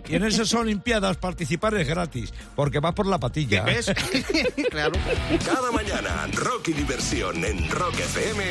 Y 0.08 0.16
en 0.16 0.24
esas 0.24 0.54
Olimpiadas 0.54 1.18
participar 1.18 1.76
es 1.76 1.86
gratis, 1.86 2.34
porque 2.56 2.80
vas 2.80 2.94
por 2.94 3.08
la 3.08 3.20
patilla. 3.20 3.64
¿Ves? 3.64 3.92
claro. 4.72 4.94
Cada 5.46 5.70
mañana, 5.74 6.28
rock 6.32 6.70
y 6.70 6.74
diversión 6.74 7.44
en 7.44 7.70
Rock 7.70 8.00
FM 8.00 8.44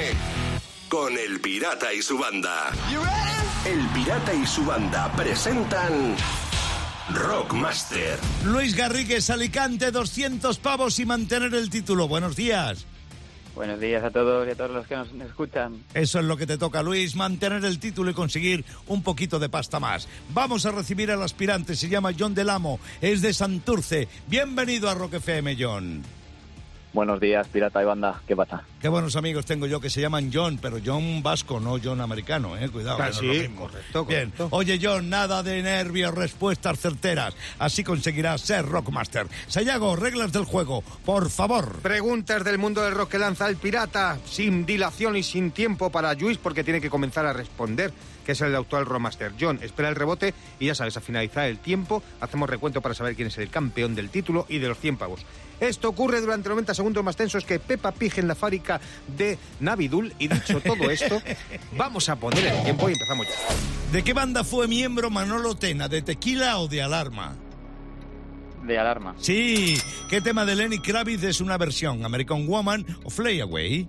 con 0.90 1.16
El 1.16 1.40
Pirata 1.40 1.94
y 1.94 2.02
su 2.02 2.18
banda. 2.18 2.70
El 3.64 3.86
Pirata 3.94 4.34
y 4.34 4.44
su 4.44 4.66
banda 4.66 5.10
presentan 5.12 6.14
Rockmaster. 7.14 8.18
Luis 8.44 8.76
Garrigues, 8.76 9.30
Alicante, 9.30 9.90
200 9.90 10.58
pavos 10.58 10.98
y 10.98 11.06
mantener 11.06 11.54
el 11.54 11.70
título. 11.70 12.06
Buenos 12.06 12.36
días. 12.36 12.84
Buenos 13.56 13.80
días 13.80 14.04
a 14.04 14.10
todos 14.10 14.46
y 14.46 14.50
a 14.50 14.54
todos 14.54 14.70
los 14.70 14.86
que 14.86 14.94
nos 14.94 15.08
escuchan. 15.26 15.82
Eso 15.94 16.18
es 16.18 16.26
lo 16.26 16.36
que 16.36 16.46
te 16.46 16.58
toca, 16.58 16.82
Luis, 16.82 17.16
mantener 17.16 17.64
el 17.64 17.78
título 17.78 18.10
y 18.10 18.14
conseguir 18.14 18.66
un 18.86 19.02
poquito 19.02 19.38
de 19.38 19.48
pasta 19.48 19.80
más. 19.80 20.06
Vamos 20.34 20.66
a 20.66 20.72
recibir 20.72 21.10
al 21.10 21.22
aspirante, 21.22 21.74
se 21.74 21.88
llama 21.88 22.12
John 22.16 22.34
Delamo, 22.34 22.78
es 23.00 23.22
de 23.22 23.32
Santurce. 23.32 24.08
Bienvenido 24.28 24.90
a 24.90 25.06
FM, 25.06 25.56
John. 25.58 26.02
Buenos 26.96 27.20
días, 27.20 27.46
pirata 27.48 27.82
y 27.82 27.84
banda. 27.84 28.22
¿Qué 28.26 28.34
pasa? 28.34 28.62
Qué 28.80 28.88
buenos 28.88 29.16
amigos 29.16 29.44
tengo 29.44 29.66
yo 29.66 29.82
que 29.82 29.90
se 29.90 30.00
llaman 30.00 30.30
John, 30.32 30.58
pero 30.62 30.78
John 30.82 31.22
vasco, 31.22 31.60
no 31.60 31.76
John 31.78 32.00
americano, 32.00 32.56
eh, 32.56 32.70
cuidado. 32.70 32.96
Ah, 32.98 33.08
que 33.08 33.12
no 33.12 33.20
sí, 33.20 33.28
es 33.28 33.36
lo 33.36 33.42
mismo. 33.50 33.60
correcto, 33.66 34.04
Bien. 34.06 34.30
correcto. 34.30 34.48
Oye, 34.56 34.78
John, 34.82 35.10
nada 35.10 35.42
de 35.42 35.62
nervios, 35.62 36.14
respuestas 36.14 36.78
certeras. 36.80 37.34
Así 37.58 37.84
conseguirás 37.84 38.40
ser 38.40 38.64
Rockmaster. 38.64 39.26
Sayago, 39.46 39.94
reglas 39.94 40.32
del 40.32 40.46
juego, 40.46 40.82
por 41.04 41.28
favor. 41.28 41.80
Preguntas 41.82 42.42
del 42.44 42.56
mundo 42.56 42.80
del 42.80 42.94
rock 42.94 43.10
que 43.10 43.18
lanza 43.18 43.46
el 43.46 43.56
pirata, 43.56 44.16
sin 44.24 44.64
dilación 44.64 45.16
y 45.16 45.22
sin 45.22 45.50
tiempo 45.50 45.90
para 45.90 46.14
Luis, 46.14 46.38
porque 46.38 46.64
tiene 46.64 46.80
que 46.80 46.88
comenzar 46.88 47.26
a 47.26 47.34
responder. 47.34 47.92
Que 48.26 48.32
es 48.32 48.40
el 48.40 48.56
actual 48.56 48.84
Romaster. 48.84 49.32
John 49.40 49.60
espera 49.62 49.88
el 49.88 49.94
rebote 49.94 50.34
y 50.58 50.66
ya 50.66 50.74
sabes, 50.74 50.96
a 50.96 51.00
finalizar 51.00 51.46
el 51.46 51.58
tiempo 51.58 52.02
hacemos 52.20 52.50
recuento 52.50 52.80
para 52.80 52.92
saber 52.92 53.14
quién 53.14 53.28
es 53.28 53.38
el 53.38 53.48
campeón 53.48 53.94
del 53.94 54.10
título 54.10 54.46
y 54.48 54.58
de 54.58 54.66
los 54.66 54.78
100 54.78 54.96
pavos. 54.96 55.24
Esto 55.60 55.88
ocurre 55.88 56.20
durante 56.20 56.48
90 56.48 56.74
segundos 56.74 57.04
más 57.04 57.16
tensos 57.16 57.44
que 57.44 57.60
Peppa 57.60 57.92
Pig 57.92 58.18
en 58.18 58.26
la 58.26 58.34
fábrica 58.34 58.80
de 59.16 59.38
Navidul. 59.60 60.12
Y 60.18 60.26
dicho 60.26 60.60
todo 60.60 60.90
esto, 60.90 61.22
vamos 61.76 62.08
a 62.08 62.16
poner 62.16 62.44
el 62.44 62.64
tiempo 62.64 62.88
y 62.88 62.92
empezamos 62.94 63.26
ya. 63.28 63.92
¿De 63.92 64.02
qué 64.02 64.12
banda 64.12 64.42
fue 64.42 64.66
miembro 64.66 65.08
Manolo 65.08 65.54
Tena? 65.54 65.88
¿De 65.88 66.02
Tequila 66.02 66.58
o 66.58 66.66
de 66.66 66.82
Alarma? 66.82 67.36
De 68.64 68.76
alarma. 68.76 69.14
Sí. 69.18 69.78
¿Qué 70.10 70.20
tema 70.20 70.44
de 70.44 70.56
Lenny 70.56 70.80
Kravitz 70.80 71.22
es 71.22 71.40
una 71.40 71.56
versión? 71.56 72.04
¿American 72.04 72.48
Woman 72.48 72.84
o 73.04 73.10
Fly 73.10 73.40
Away? 73.40 73.88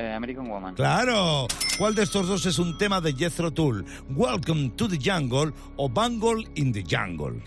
Eh, 0.00 0.14
American 0.14 0.48
Woman. 0.48 0.74
Claro. 0.74 1.46
¿Cuál 1.76 1.94
de 1.94 2.04
estos 2.04 2.26
dos 2.26 2.46
es 2.46 2.58
un 2.58 2.78
tema 2.78 3.02
de 3.02 3.12
Jethro 3.12 3.50
Tull? 3.50 3.84
¿Welcome 4.08 4.70
to 4.70 4.88
the 4.88 4.98
Jungle 4.98 5.52
o 5.76 5.90
Bangle 5.90 6.48
in 6.54 6.72
the 6.72 6.82
Jungle? 6.82 7.38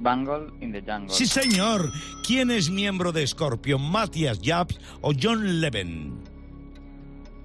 Bangle 0.00 0.52
in 0.60 0.72
the 0.72 0.80
Jungle. 0.80 1.14
Sí, 1.14 1.26
señor. 1.26 1.92
¿Quién 2.26 2.50
es 2.50 2.68
miembro 2.68 3.12
de 3.12 3.24
Scorpion? 3.24 3.80
¿Matthias 3.80 4.40
Jabs 4.42 4.80
o 5.02 5.12
John 5.12 5.60
Levin? 5.60 6.18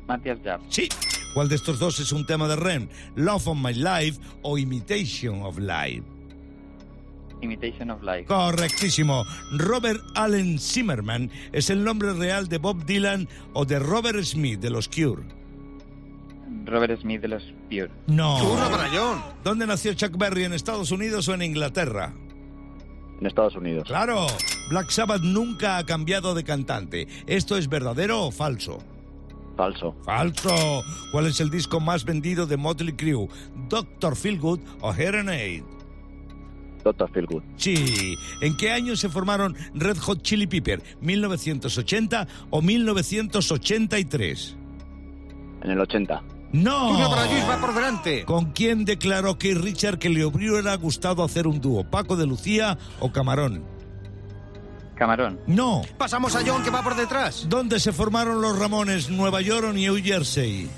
Matthias 0.07 0.39
Jab. 0.43 0.61
Sí. 0.69 0.89
¿Cuál 1.35 1.49
de 1.49 1.55
estos 1.55 1.77
dos 1.77 1.99
es 1.99 2.11
un 2.11 2.25
tema 2.25 2.47
de 2.47 2.55
Ren? 2.55 2.89
¿Love 3.15 3.49
of 3.49 3.57
My 3.57 3.73
Life 3.73 4.19
o 4.41 4.57
Imitation 4.57 5.43
of 5.43 5.59
Life? 5.59 6.14
Imitation 7.41 7.91
of 7.91 8.01
Life. 8.03 8.25
Correctísimo. 8.25 9.23
Robert 9.57 10.01
Allen 10.15 10.59
Zimmerman 10.59 11.29
es 11.51 11.69
el 11.69 11.83
nombre 11.83 12.13
real 12.13 12.47
de 12.47 12.57
Bob 12.57 12.85
Dylan 12.85 13.27
o 13.53 13.65
de 13.65 13.79
Robert 13.79 14.23
Smith 14.23 14.59
de 14.59 14.69
los 14.69 14.87
Cure. 14.87 15.23
Robert 16.65 16.99
Smith 16.99 17.21
de 17.21 17.27
los 17.27 17.43
Pure. 17.69 17.91
No. 18.07 18.39
¿Dónde 19.43 19.67
nació 19.67 19.93
Chuck 19.93 20.17
Berry? 20.17 20.45
¿En 20.45 20.53
Estados 20.53 20.91
Unidos 20.91 21.27
o 21.27 21.33
en 21.33 21.43
Inglaterra? 21.43 22.13
En 23.19 23.25
Estados 23.25 23.55
Unidos. 23.55 23.87
Claro. 23.87 24.27
Black 24.69 24.89
Sabbath 24.89 25.21
nunca 25.21 25.77
ha 25.77 25.85
cambiado 25.85 26.33
de 26.33 26.43
cantante. 26.43 27.07
¿Esto 27.27 27.57
es 27.57 27.69
verdadero 27.69 28.23
o 28.23 28.31
falso? 28.31 28.79
Falso. 29.55 29.95
Falso. 30.03 30.83
¿Cuál 31.11 31.27
es 31.27 31.39
el 31.39 31.49
disco 31.49 31.79
más 31.79 32.03
vendido 32.03 32.45
de 32.45 32.57
Motley 32.57 32.93
Crue? 32.93 33.29
¿Doctor 33.69 34.15
Feelgood 34.15 34.59
o 34.81 34.91
Hearing 34.91 35.29
Aid? 35.29 35.63
Doctor 36.85 37.11
Feelgood. 37.11 37.43
Sí. 37.57 38.15
¿En 38.41 38.55
qué 38.55 38.71
año 38.71 38.95
se 38.95 39.09
formaron 39.09 39.55
Red 39.73 39.97
Hot 39.97 40.21
Chili 40.21 40.47
Pepper? 40.47 40.81
¿1980 41.01 42.27
o 42.51 42.61
1983? 42.61 44.55
En 45.63 45.71
el 45.71 45.79
80. 45.79 46.23
¡No! 46.53 47.09
Para 47.09 47.25
Luis, 47.25 47.43
va 47.49 47.59
por 47.59 47.73
delante. 47.73 48.23
¿Con 48.23 48.51
quién 48.51 48.85
declaró 48.85 49.37
Keith 49.37 49.57
Richard 49.57 49.97
que 49.97 50.09
le 50.09 50.23
hubiera 50.25 50.75
gustado 50.75 51.23
hacer 51.23 51.47
un 51.47 51.59
dúo? 51.59 51.83
¿Paco 51.89 52.15
de 52.15 52.27
Lucía 52.27 52.77
o 52.99 53.11
Camarón? 53.11 53.65
Camarón. 54.95 55.41
No. 55.47 55.81
Pasamos 55.97 56.35
a 56.35 56.43
John, 56.45 56.63
que 56.63 56.69
va 56.69 56.81
por 56.81 56.95
detrás. 56.95 57.47
¿Dónde 57.49 57.79
se 57.79 57.91
formaron 57.91 58.41
los 58.41 58.57
Ramones? 58.57 59.09
¿Nueva 59.09 59.41
York 59.41 59.67
o 59.69 59.73
New 59.73 59.97
Jersey? 60.01 60.69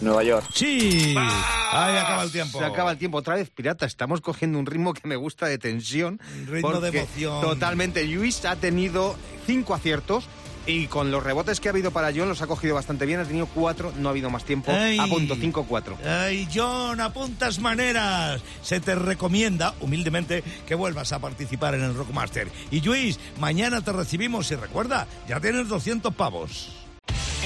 Nueva 0.00 0.22
York. 0.22 0.46
Sí. 0.54 1.14
Ahí 1.16 1.96
acaba 1.96 2.22
el 2.22 2.32
tiempo. 2.32 2.58
Se 2.58 2.64
acaba 2.64 2.90
el 2.92 2.98
tiempo 2.98 3.18
otra 3.18 3.34
vez, 3.34 3.50
pirata. 3.50 3.86
Estamos 3.86 4.20
cogiendo 4.20 4.58
un 4.58 4.66
ritmo 4.66 4.94
que 4.94 5.06
me 5.08 5.16
gusta 5.16 5.46
de 5.46 5.58
tensión. 5.58 6.20
ritmo 6.46 6.80
de 6.80 6.88
emoción. 6.88 7.40
Totalmente. 7.40 8.04
Luis 8.04 8.44
ha 8.44 8.56
tenido 8.56 9.16
cinco 9.46 9.74
aciertos. 9.74 10.28
Y 10.66 10.86
con 10.86 11.10
los 11.10 11.24
rebotes 11.24 11.60
que 11.60 11.68
ha 11.68 11.72
habido 11.72 11.92
para 11.92 12.12
John 12.14 12.28
los 12.28 12.42
ha 12.42 12.46
cogido 12.46 12.74
bastante 12.74 13.06
bien. 13.06 13.20
Ha 13.20 13.24
tenido 13.24 13.46
cuatro, 13.46 13.90
no 13.96 14.08
ha 14.08 14.10
habido 14.10 14.28
más 14.28 14.44
tiempo. 14.44 14.70
Ay. 14.70 14.98
A 14.98 15.06
punto, 15.06 15.34
5-4. 15.34 15.96
Ay, 16.04 16.46
John, 16.54 17.00
apuntas 17.00 17.58
maneras. 17.58 18.42
Se 18.60 18.78
te 18.78 18.94
recomienda, 18.94 19.72
humildemente, 19.80 20.44
que 20.66 20.74
vuelvas 20.74 21.12
a 21.12 21.20
participar 21.20 21.74
en 21.74 21.84
el 21.84 21.94
Rockmaster. 21.94 22.48
Y 22.70 22.82
Luis, 22.82 23.18
mañana 23.38 23.80
te 23.80 23.92
recibimos 23.92 24.50
y 24.50 24.56
recuerda, 24.56 25.06
ya 25.26 25.40
tienes 25.40 25.68
200 25.68 26.14
pavos. 26.14 26.68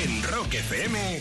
En 0.02 0.22
Rock 0.24 0.54
FM, 0.54 1.20